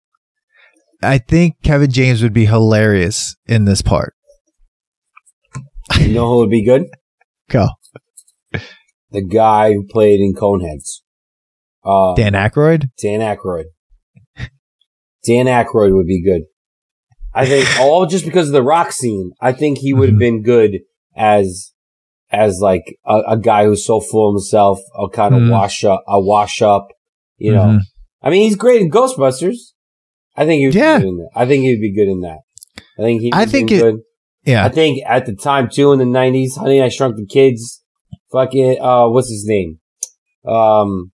[1.02, 4.14] I think Kevin James would be hilarious in this part.
[6.00, 6.84] You know who would be good?
[7.50, 7.68] Go
[8.52, 11.00] The guy who played in Coneheads.
[11.82, 12.90] Uh, Dan Aykroyd.
[13.00, 13.64] Dan Aykroyd.
[15.24, 16.42] Dan Aykroyd would be good.
[17.34, 19.32] I think all just because of the rock scene.
[19.40, 20.20] I think he would have Mhm.
[20.20, 20.80] been good
[21.16, 21.72] as
[22.30, 25.50] as like a, a guy who's so full of himself, a kind of Mhm.
[25.50, 26.88] wash up, a wash up.
[27.38, 27.80] You know, Mhm.
[28.22, 29.56] I mean, he's great in Ghostbusters.
[30.36, 30.98] I think he would Yeah.
[30.98, 31.30] be good in that.
[31.34, 32.40] I think he'd be good in that.
[32.98, 33.30] I think he.
[33.32, 33.96] I think it- good.
[34.44, 37.82] Yeah, I think at the time too in the nineties, Honey I Shrunk the Kids,
[38.32, 39.78] fucking uh, what's his name?
[40.46, 41.12] Um,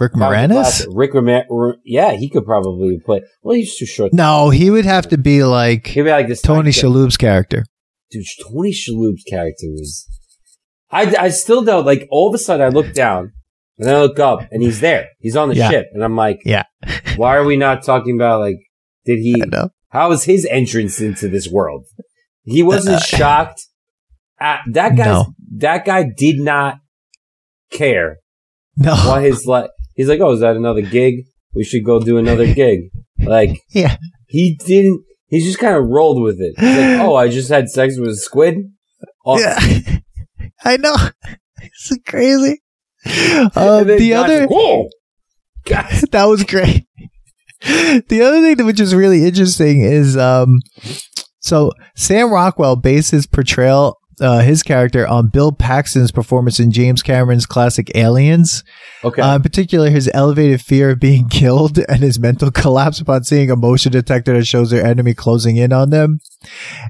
[0.00, 0.86] Rick Moranis.
[0.90, 1.74] Rick Moranis.
[1.84, 3.22] Yeah, he could probably play.
[3.42, 4.12] Well, he's too short.
[4.12, 6.70] No, he would have to be like He'd be like this Tony.
[6.70, 7.64] Shalhoub's character.
[8.10, 10.06] Dude, Tony Shalhoub's character was.
[10.90, 12.08] I I still don't like.
[12.10, 13.32] All of a sudden, I look down
[13.78, 15.08] and then I look up and he's there.
[15.20, 15.70] He's on the Yeah.
[15.70, 16.64] ship, and I'm like, Yeah.
[17.16, 18.56] why are we not talking about like?
[19.04, 19.42] Did he?
[19.90, 21.86] How was his entrance into this world?
[22.44, 23.66] He wasn't Uh, shocked.
[24.40, 25.04] At, that guy.
[25.04, 25.34] No.
[25.58, 26.78] That guy did not
[27.70, 28.16] care
[28.76, 28.94] No.
[28.94, 29.70] what his like.
[30.00, 31.26] He's like, oh, is that another gig?
[31.54, 32.90] We should go do another gig.
[33.18, 33.96] Like, Yeah.
[34.28, 35.04] he didn't.
[35.26, 36.54] He just kind of rolled with it.
[36.58, 38.56] He's like, oh, I just had sex with a squid.
[39.26, 39.58] Oh, Yeah.
[40.64, 40.96] I know.
[41.60, 42.62] It's crazy.
[43.04, 46.86] Um, the other like, that was great.
[47.62, 50.60] The other thing that which is really interesting is um
[51.40, 57.02] so Sam Rockwell based his portrayal uh, his character on Bill Paxton's performance in James
[57.02, 58.62] Cameron's classic Aliens.
[59.04, 63.24] Okay, Uh, in particular, his elevated fear of being killed and his mental collapse upon
[63.24, 66.18] seeing a motion detector that shows their enemy closing in on them.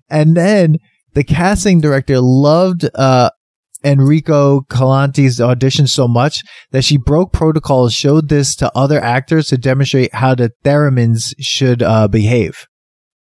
[0.09, 0.76] And then
[1.14, 3.31] the casting director loved uh,
[3.85, 9.49] Enrico Colantoni's audition so much that she broke protocol and showed this to other actors
[9.49, 12.66] to demonstrate how the Thermians should uh, behave.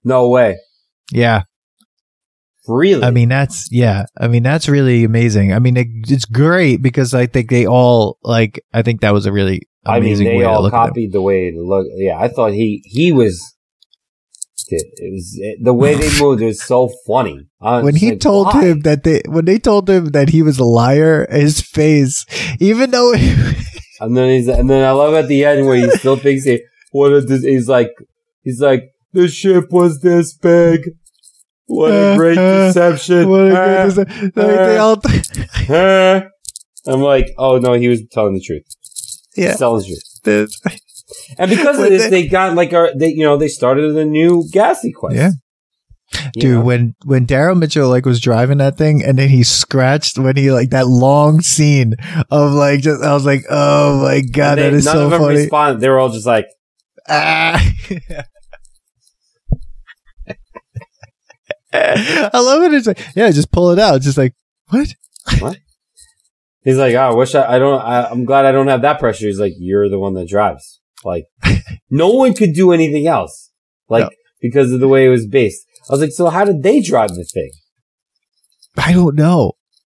[0.05, 0.57] no way.
[1.12, 1.42] Yeah.
[2.66, 3.02] Really?
[3.02, 4.06] I mean, that's, yeah.
[4.18, 5.52] I mean, that's really amazing.
[5.52, 9.26] I mean, it, it's great because I think they all, like, I think that was
[9.26, 11.86] a really amazing I mean, they all copied the way to look.
[11.96, 13.54] Yeah, I thought he he was.
[14.68, 17.46] It was the way they moved was so funny.
[17.58, 18.64] When he like, told why?
[18.64, 22.24] him that they when they told him that he was a liar, his face,
[22.60, 23.12] even though
[24.00, 26.62] and then he's and then I love at the end where he still thinks he
[26.92, 27.42] what is this?
[27.42, 27.90] He's like
[28.42, 30.90] he's like the ship was this big.
[31.66, 33.28] What a great deception!
[33.28, 34.32] what a Ah, deception.
[34.36, 35.00] like, they all,
[35.70, 36.22] ah.
[36.86, 38.64] I'm like, oh no, he was telling the truth.
[39.36, 40.20] yeah, telling the truth.
[40.24, 40.60] this-
[41.38, 44.44] And because of this, they- got like a they you know they started a new
[44.52, 45.16] gas quest.
[45.16, 45.30] Yeah.
[46.34, 46.50] You dude.
[46.58, 46.60] know?
[46.64, 50.50] When when Daryl Mitchell like was driving that thing, and then he scratched when he
[50.52, 51.94] like that long scene
[52.30, 55.10] of like just I was like, oh my god, they- that is none so of
[55.10, 55.36] them funny.
[55.38, 55.80] responded.
[55.80, 56.46] They were all just like,
[57.08, 57.60] Ah.
[61.74, 62.74] I love it.
[62.74, 63.96] It's like, yeah, just pull it out.
[63.96, 64.34] It's just like,
[64.68, 64.94] what?
[65.40, 65.58] What?
[66.62, 68.98] He's like, oh, I wish I, I don't, I, I'm glad I don't have that
[68.98, 69.26] pressure.
[69.26, 70.80] He's like, you're the one that drives.
[71.04, 71.24] Like,
[71.90, 73.50] no one could do anything else.
[73.88, 74.10] Like, No.
[74.40, 75.62] because of the way it was based.
[75.90, 77.50] I was like, so how did they drive the thing?
[78.78, 79.52] I don't know.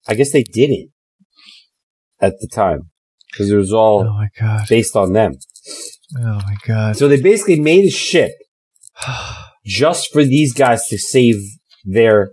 [0.07, 0.89] I guess they didn't
[2.19, 2.89] at the time
[3.32, 4.65] because it was all Oh my god.
[4.67, 5.34] based on them.
[6.17, 6.97] Oh my god.
[6.97, 8.32] So they basically made a ship
[9.65, 11.36] just for these guys to save
[11.86, 12.32] their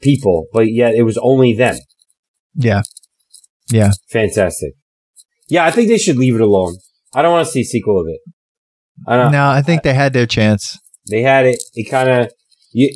[0.00, 1.76] people, but yet it was only them.
[2.54, 2.82] yeah.
[3.70, 3.92] Yeah.
[4.10, 4.74] Fantastic.
[5.48, 6.76] Yeah, I think they should leave it alone.
[7.14, 8.20] I don't want to see a sequel of it.
[9.06, 9.32] I don't.
[9.32, 10.78] No, I think they had their chance.
[11.08, 11.62] They had it.
[11.74, 12.32] It kind of.
[12.72, 12.90] You.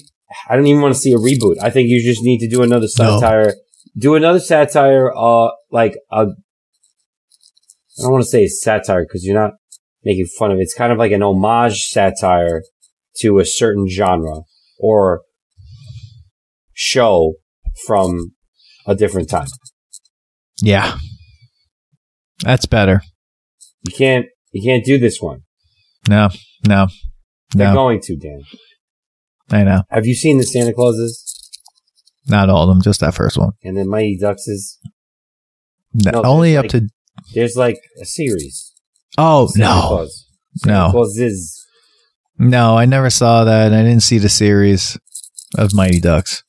[0.50, 1.56] I don't even want to see a reboot.
[1.62, 3.18] I think you just need to do another No.
[3.18, 3.54] satire.
[3.96, 5.10] Do another satire.
[5.16, 6.26] Uh, like a.
[7.98, 9.52] I don't want to say satire because you're not
[10.04, 10.62] making fun of it.
[10.62, 12.62] It's kind of like an homage satire
[13.20, 14.42] to a certain genre
[14.78, 15.22] or
[16.78, 17.34] show
[17.86, 18.32] from
[18.86, 19.48] a different time.
[20.60, 20.98] Yeah.
[22.42, 23.00] That's better.
[23.86, 24.26] You can't.
[24.52, 25.40] You can't do this one.
[26.08, 26.28] No.
[26.68, 26.86] No.
[27.54, 27.74] They're No.
[27.74, 28.42] going to, Dan.
[29.50, 29.82] I know.
[29.90, 31.22] Have you seen the Santa Clauses
[32.28, 33.52] Not all of them, just that first one.
[33.62, 34.78] and the Mighty Duckses?
[35.94, 36.88] No, No, only up to
[37.34, 38.72] There's like a series.
[39.16, 39.80] Oh Santa no.
[39.88, 40.26] Claus.
[40.58, 40.90] Santa No.
[40.90, 41.66] Clauses.
[42.38, 43.72] No, I never saw that.
[43.72, 44.98] I didn't see the series
[45.56, 46.42] of Mighty Ducks.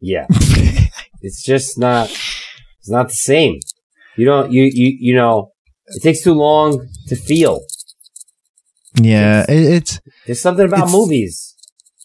[0.00, 0.26] Yeah.
[1.22, 3.58] it's just not, it's not the same.
[4.16, 5.52] You don't, you, you, you know,
[5.86, 7.60] it takes too long to feel.
[9.00, 11.54] Yeah, it, it's There's something about It's- movies.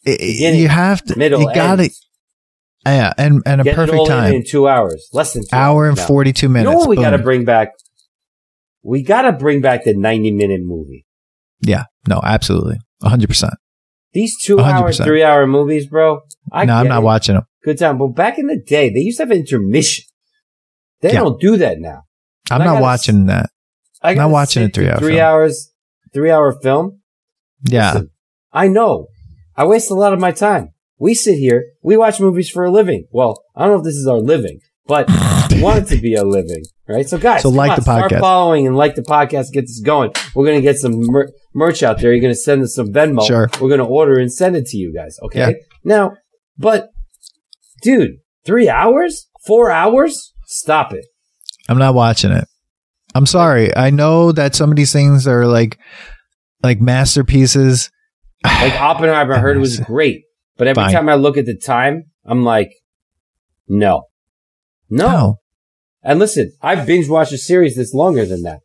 [0.06, 1.90] it, you have to Middle, you got end.
[1.90, 1.92] it.
[2.86, 4.34] Yeah, and and a Get perfect time.
[4.34, 6.06] in two hours, less than two Hour and now.
[6.06, 6.72] forty two You minutes.
[6.72, 7.70] know what we got to bring back?
[8.84, 11.06] We got to bring back the 90 minute movie.
[11.62, 13.54] Yeah, no, absolutely, hundred percent.
[14.12, 15.06] These two hour, 100%.
[15.06, 16.20] three hour movies, bro.
[16.52, 17.06] I No, I'm not it.
[17.06, 17.46] watching them.
[17.64, 17.98] Good time.
[17.98, 20.06] But back in the day, they used to have intermission.
[21.02, 21.20] They Yeah.
[21.22, 22.04] don't do that now.
[22.52, 23.50] I'm not gotta watching that.
[24.02, 25.22] I'm Not watching a three-hour three film.
[25.26, 25.72] hours,
[26.14, 27.00] three hour film.
[27.70, 28.10] Yeah, Listen,
[28.52, 29.08] I know.
[29.56, 30.70] I waste a lot of my time.
[31.00, 33.06] We sit here, we watch movies for a living.
[33.12, 35.08] Well, I don't know if this is our living, but
[35.52, 37.08] we want it to be a living, right?
[37.08, 38.20] So guys, So like on, the start podcast.
[38.20, 40.12] following and like the podcast, get this going.
[40.36, 42.12] We're gonna get some mer- merch out there.
[42.12, 43.26] You're gonna send us some Venmo.
[43.26, 43.50] Sure.
[43.62, 45.18] We're gonna order and send it to you guys.
[45.24, 45.40] Okay.
[45.40, 45.52] Yeah.
[45.86, 46.14] Now,
[46.58, 46.90] but
[47.84, 48.12] dude,
[48.46, 51.06] three hours, four hours, stop it.
[51.70, 52.46] I'm not watching it.
[53.16, 53.76] I'm sorry.
[53.76, 55.78] I know that some of these things are like
[56.64, 57.92] like masterpieces.
[58.44, 60.24] Like Oppenheimer, I heard it was great,
[60.58, 60.94] but every Fine.
[60.94, 62.72] time I look at the time, I'm like,
[63.68, 64.04] no,
[64.90, 65.08] no.
[65.08, 65.36] No.
[66.02, 68.60] And listen, I've binge watched a series that's longer than that,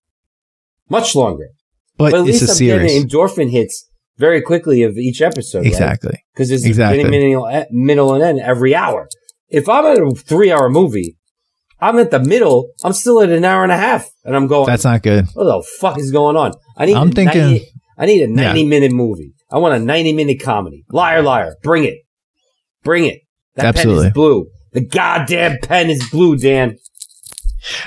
[0.89, 1.49] much longer.
[1.97, 2.93] But, But at it's least a I'm series.
[2.93, 3.88] getting endorphin hits
[4.19, 6.23] very quickly of each episode, Exactly.
[6.35, 7.01] Because there's Exactly.
[7.01, 9.09] a beginning, middle, middle, and end every hour.
[9.49, 11.16] If I'm at a three-hour movie,
[11.81, 12.71] I'm at the middle.
[12.85, 14.66] I'm still at an hour and a half, and I'm going.
[14.66, 15.27] That's not good.
[15.35, 16.53] what the fuck is going on?
[16.77, 16.95] I need.
[16.97, 17.66] I'm a thinking- 90,
[17.97, 18.35] I need a Yeah.
[18.53, 19.33] 90 minute movie.
[19.51, 20.85] I want a 90 minute comedy.
[20.91, 21.57] Liar, liar.
[21.62, 21.95] Bring it.
[22.85, 23.21] Bring it.
[23.55, 24.07] That pen Absolutely.
[24.09, 24.47] is blue.
[24.73, 26.77] The goddamn pen is blue, Dan.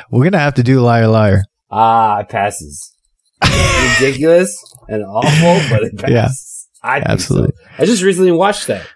[0.10, 1.44] We're gonna have to do liar liar.
[1.70, 2.94] Ah, it passes.
[4.00, 4.58] Ridiculous
[4.88, 6.14] and awful, but it passes.
[6.14, 6.30] Yeah.
[6.84, 7.54] I think Absolutely.
[7.56, 7.70] so.
[7.78, 8.88] I just recently watched that.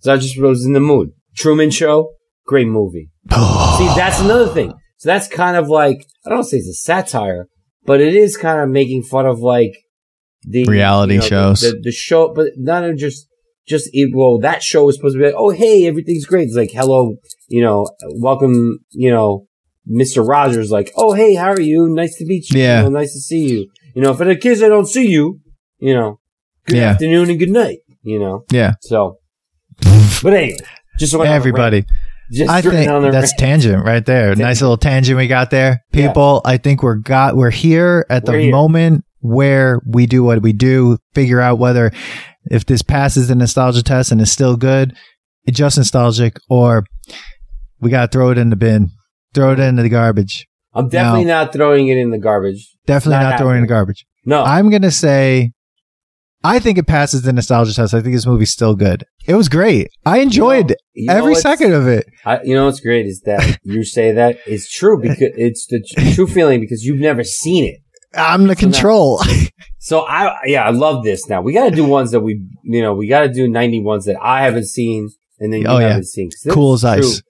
[0.00, 1.10] So I just was in the mood.
[1.36, 2.12] Truman Show,
[2.46, 3.10] great movie.
[3.30, 4.74] See, that's another thing.
[4.98, 7.46] So that's kind of like, I don't say it's a satire,
[7.86, 9.72] but it is kind of making fun of like
[10.42, 11.60] the Reality you know, the- shows.
[11.62, 13.26] The, the, show, but not just,
[13.66, 16.48] just, it, well, that show was supposed to be like, oh, hey, everything's great.
[16.48, 17.16] It's like, hello,
[17.48, 19.46] you know, welcome, you know,
[19.90, 20.26] Mr.
[20.26, 21.88] Rogers, like, oh, hey, how are you?
[21.88, 22.60] Nice to meet you.
[22.60, 22.78] Yeah.
[22.78, 23.70] You know, nice to see you.
[23.94, 25.40] You know, for the kids, I don't see you,
[25.78, 26.20] you know,
[26.66, 26.90] good Yeah.
[26.90, 28.44] afternoon and good night, you know.
[28.50, 28.74] Yeah.
[28.82, 29.18] So,
[30.22, 30.58] but anyway,
[30.98, 31.40] just went on a rant.
[31.40, 31.84] Everybody.
[32.32, 33.38] Just I think that's rant.
[33.38, 34.36] tangent right there.
[34.36, 35.82] Nice little tangent we got there.
[35.92, 36.06] Yeah.
[36.08, 38.52] People, I think we're got we're here at the here.
[38.52, 41.90] moment where we do what we do, figure out whether
[42.44, 44.94] if this passes the nostalgia test and is still good,
[45.44, 46.84] it's just nostalgic, or
[47.80, 48.90] we gotta throw it in the bin.
[49.34, 50.46] Throw it into the garbage.
[50.74, 52.76] I'm definitely not throwing it in the garbage.
[52.86, 54.06] Definitely not not, throwing it in the garbage.
[54.24, 55.50] No, I'm gonna say
[56.42, 57.92] I think it passes the nostalgia test.
[57.92, 59.04] I think this movie's still good.
[59.26, 59.88] It was great.
[60.06, 62.06] I enjoyed You know every second of it.
[62.24, 65.82] I, you know what's great is that you say that it's true because it's the
[66.14, 67.80] true feeling because you've never seen it.
[68.14, 69.20] I'm the So now- control.
[69.82, 71.26] So I, yeah, I love this.
[71.26, 73.80] Now we got to do ones that we, you know, we got to do 90
[73.80, 75.08] ones that I haven't seen
[75.38, 75.88] and then oh, you Oh, yeah.
[75.88, 76.28] haven't seen.
[76.28, 77.00] 'Cause this cool as ice.
[77.22, 77.29] Cool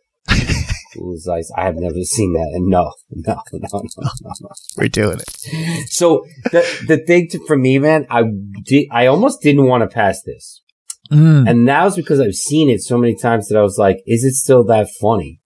[0.96, 1.50] as ice.
[1.56, 2.50] I have never seen that.
[2.54, 3.80] And no, no, no, no,
[4.22, 4.32] no.
[4.40, 4.48] no.
[4.76, 5.88] We're doing it.
[5.90, 8.24] So the the thing to, for me, man, I
[8.64, 10.62] did, I almost didn't want to pass this.
[11.10, 11.48] Mm.
[11.48, 14.22] And now it's because I've seen it so many times that I was like, is
[14.24, 15.40] it still that funny?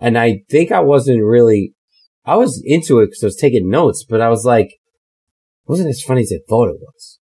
[0.00, 1.74] And I think I wasn't really,
[2.24, 4.70] I was into it because I was taking notes, but I was like,
[5.66, 7.19] wasn't as funny as I thought it was.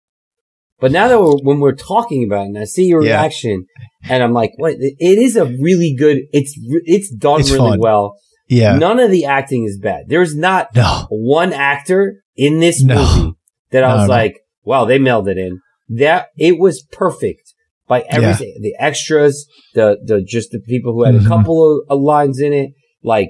[0.81, 3.11] But now that we're, when we're talking about it and I see your Yeah.
[3.21, 3.65] reaction
[4.09, 6.53] and I'm like, what, it is a really good, it's,
[6.85, 7.79] it's done It's really fun.
[7.79, 8.15] well.
[8.49, 8.75] Yeah.
[8.77, 10.05] None of the acting is bad.
[10.07, 11.05] There's not No.
[11.09, 12.95] one actor in this No.
[12.95, 13.33] movie
[13.69, 15.59] that I No, was like, wow, they mailed it in.
[15.87, 17.53] That it was perfect
[17.87, 18.55] by everything.
[18.61, 21.25] The extras, the the just the people who had Mhm.
[21.25, 21.57] a couple
[21.89, 22.71] of, of lines in it.
[23.03, 23.29] Like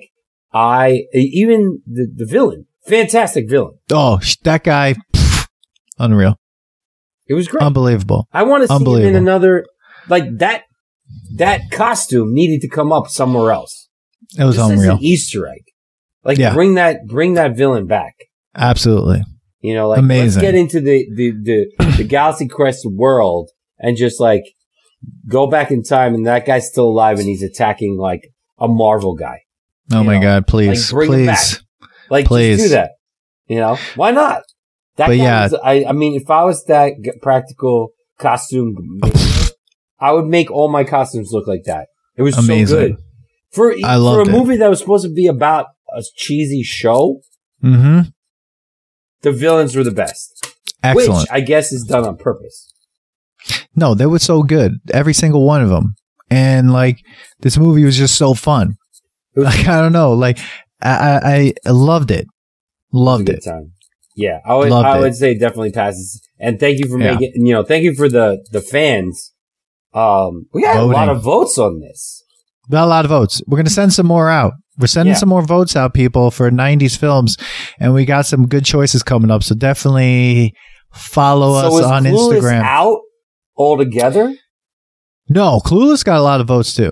[0.54, 3.74] I even the the villain, fantastic villain.
[3.92, 4.96] Oh, that guy.
[5.14, 5.48] pff,
[6.00, 6.38] unreal.
[7.32, 7.64] It was great.
[7.64, 8.28] Unbelievable.
[8.34, 9.66] I want to see him in another
[10.10, 10.64] like that.
[11.36, 13.88] That costume needed to come up somewhere else.
[14.38, 14.92] It was this is unreal.
[14.98, 15.64] an Easter egg.
[16.26, 16.54] Like Yeah.
[16.54, 18.16] bring that bring that villain back.
[18.56, 19.24] Absolutely.
[19.62, 20.26] You know, like Amazing.
[20.26, 24.44] let's get into the the the, the Galaxy Quest world and just like
[25.28, 28.28] go back in time and that guy's still alive and he's attacking like
[28.60, 29.40] a Marvel guy.
[29.94, 30.48] Oh my know, God.
[30.48, 30.92] Please.
[30.92, 31.64] like, please.
[32.10, 32.58] Like Please.
[32.58, 32.92] just do that.
[33.48, 34.44] You know, why not?
[34.98, 35.44] That But yeah.
[35.44, 37.90] was- I I mean, if I was that g- practical
[38.20, 39.00] costume,
[40.00, 41.88] I would make all my costumes look like that.
[42.18, 42.68] It was Amazing.
[42.68, 42.96] so good
[43.52, 44.32] for for a loved it.
[44.32, 47.22] movie that was supposed to be about a cheesy show.
[47.64, 48.10] Mm-hmm.
[49.22, 50.48] The villains were the best,
[50.84, 51.22] Excellent.
[51.22, 52.74] which I guess is done on purpose.
[53.76, 54.80] no, they were so good.
[54.94, 55.96] Every single one of them.
[56.30, 56.98] and like
[57.42, 58.76] this movie was just so fun.
[59.36, 60.40] Like I don't know, like
[60.82, 62.28] I I, I loved it,
[62.92, 63.44] loved it.
[63.44, 63.74] Time.
[64.16, 65.16] Yeah, I would loved I would it.
[65.16, 66.22] say definitely passes.
[66.40, 67.14] And thank you for yeah.
[67.14, 69.34] making you know thank you for the the fans.
[69.94, 70.92] Um, we got Voting.
[70.92, 72.24] a lot of votes on this.
[72.70, 73.42] Got a lot of votes.
[73.48, 74.54] We're gonna send some more out.
[74.78, 75.20] We're sending yeah.
[75.20, 77.38] some more votes out, people, for 90s films,
[77.80, 79.44] and we got some good choices coming up.
[79.44, 80.54] So definitely
[80.92, 82.62] follow so us on Clueless Instagram.
[82.64, 83.00] Out
[83.58, 84.34] altogether?
[85.30, 86.92] No, Clueless got a lot of votes too.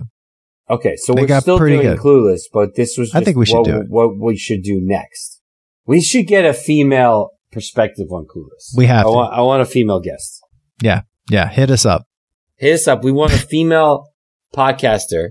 [0.68, 1.98] Okay, so they we're still doing good.
[1.98, 3.86] Clueless, but this was I think we should what, do it.
[3.88, 5.39] what we should do next.
[5.86, 8.76] We should get a female perspective on Clueless.
[8.76, 9.06] We have.
[9.06, 10.40] I want, I want a female guest.
[10.82, 11.48] Yeah, yeah.
[11.48, 12.06] Hit us up.
[12.56, 13.02] Hit us up.
[13.02, 14.08] We want a female
[14.54, 15.30] podcaster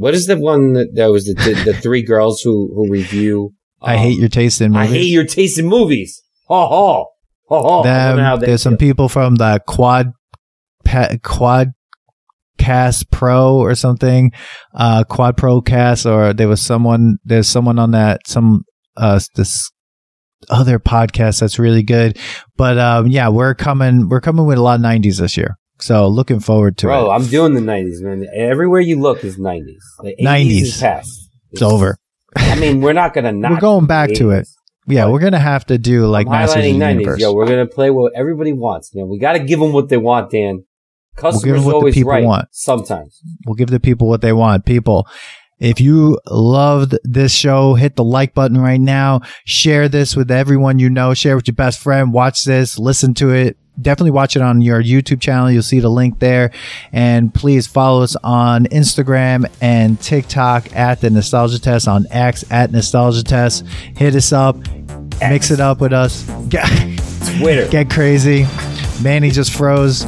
[0.00, 3.52] what is the one that, that was the, the, the three girls who, who review?
[3.82, 4.88] Um, I hate your taste in movies.
[4.88, 6.22] I hate your taste in movies.
[6.48, 7.06] Oh, oh,
[7.50, 7.82] oh, oh.
[7.82, 10.14] Them, there's some people from the quad,
[10.86, 11.72] pa- quad
[12.60, 14.30] cast pro or something,
[14.74, 18.62] uh, quad pro cast, or there was someone, there's someone on that, some,
[18.96, 19.70] uh, this
[20.50, 22.18] other podcast that's really good.
[22.56, 25.56] But, um, yeah, we're coming, we're coming with a lot of 90s this year.
[25.78, 27.14] So looking forward to Bro, it.
[27.14, 28.26] I'm doing the 90s, man.
[28.36, 29.64] Everywhere you look is 90s.
[30.02, 31.08] The 90s is past.
[31.52, 31.96] It's, it's over.
[32.36, 33.52] I mean, we're not gonna not.
[33.52, 34.46] we're going back to it.
[34.86, 36.94] Yeah, we're gonna have to do like I'm Masters highlighting 90s.
[37.00, 37.20] Universe.
[37.20, 39.08] Yo, we're gonna play what everybody wants, man.
[39.08, 40.64] We got to give them what they want, Dan.
[41.20, 42.24] Customers we'll give them what always right.
[42.24, 42.48] Want.
[42.50, 44.64] Sometimes we'll give the people what they want.
[44.64, 45.06] People,
[45.58, 49.20] if you loved this show, hit the like button right now.
[49.44, 51.14] Share this with everyone you know.
[51.14, 52.12] Share with your best friend.
[52.12, 52.78] Watch this.
[52.78, 55.50] Listen to it definitely watch it on your YouTube channel.
[55.50, 56.50] You'll see the link there.
[56.92, 62.70] And please follow us on Instagram and TikTok at the Nostalgia Test, on X at
[62.72, 63.66] Nostalgia Test.
[63.96, 64.56] Hit us up,
[65.20, 65.30] X.
[65.30, 66.24] mix it up with us.
[66.48, 66.66] Get,
[67.38, 67.68] Twitter.
[67.68, 68.46] Get crazy.
[69.02, 70.04] Manny just froze.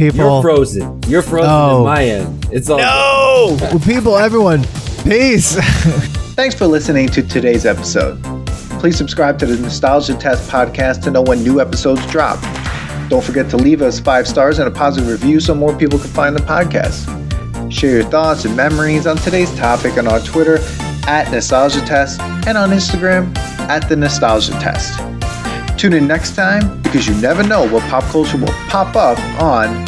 [0.00, 0.16] People.
[0.16, 1.02] You're frozen.
[1.08, 1.78] You're frozen no.
[1.80, 2.48] in my end.
[2.50, 2.78] It's all.
[2.78, 3.78] No!
[3.84, 4.62] people, everyone,
[5.04, 5.56] peace.
[6.36, 8.18] Thanks for listening to today's episode.
[8.80, 12.40] Please subscribe to the Nostalgia Test podcast to know when new episodes drop.
[13.10, 16.08] Don't forget to leave us five stars and a positive review so more people can
[16.08, 17.04] find the podcast.
[17.70, 20.60] Share your thoughts and memories on today's topic on our Twitter
[21.06, 23.36] at Nostalgia Test and on Instagram
[23.68, 24.98] at The Nostalgia Test.
[25.80, 29.82] Tune in next time because you never know what pop culture will pop up on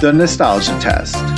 [0.00, 1.33] The Nostalgia Test.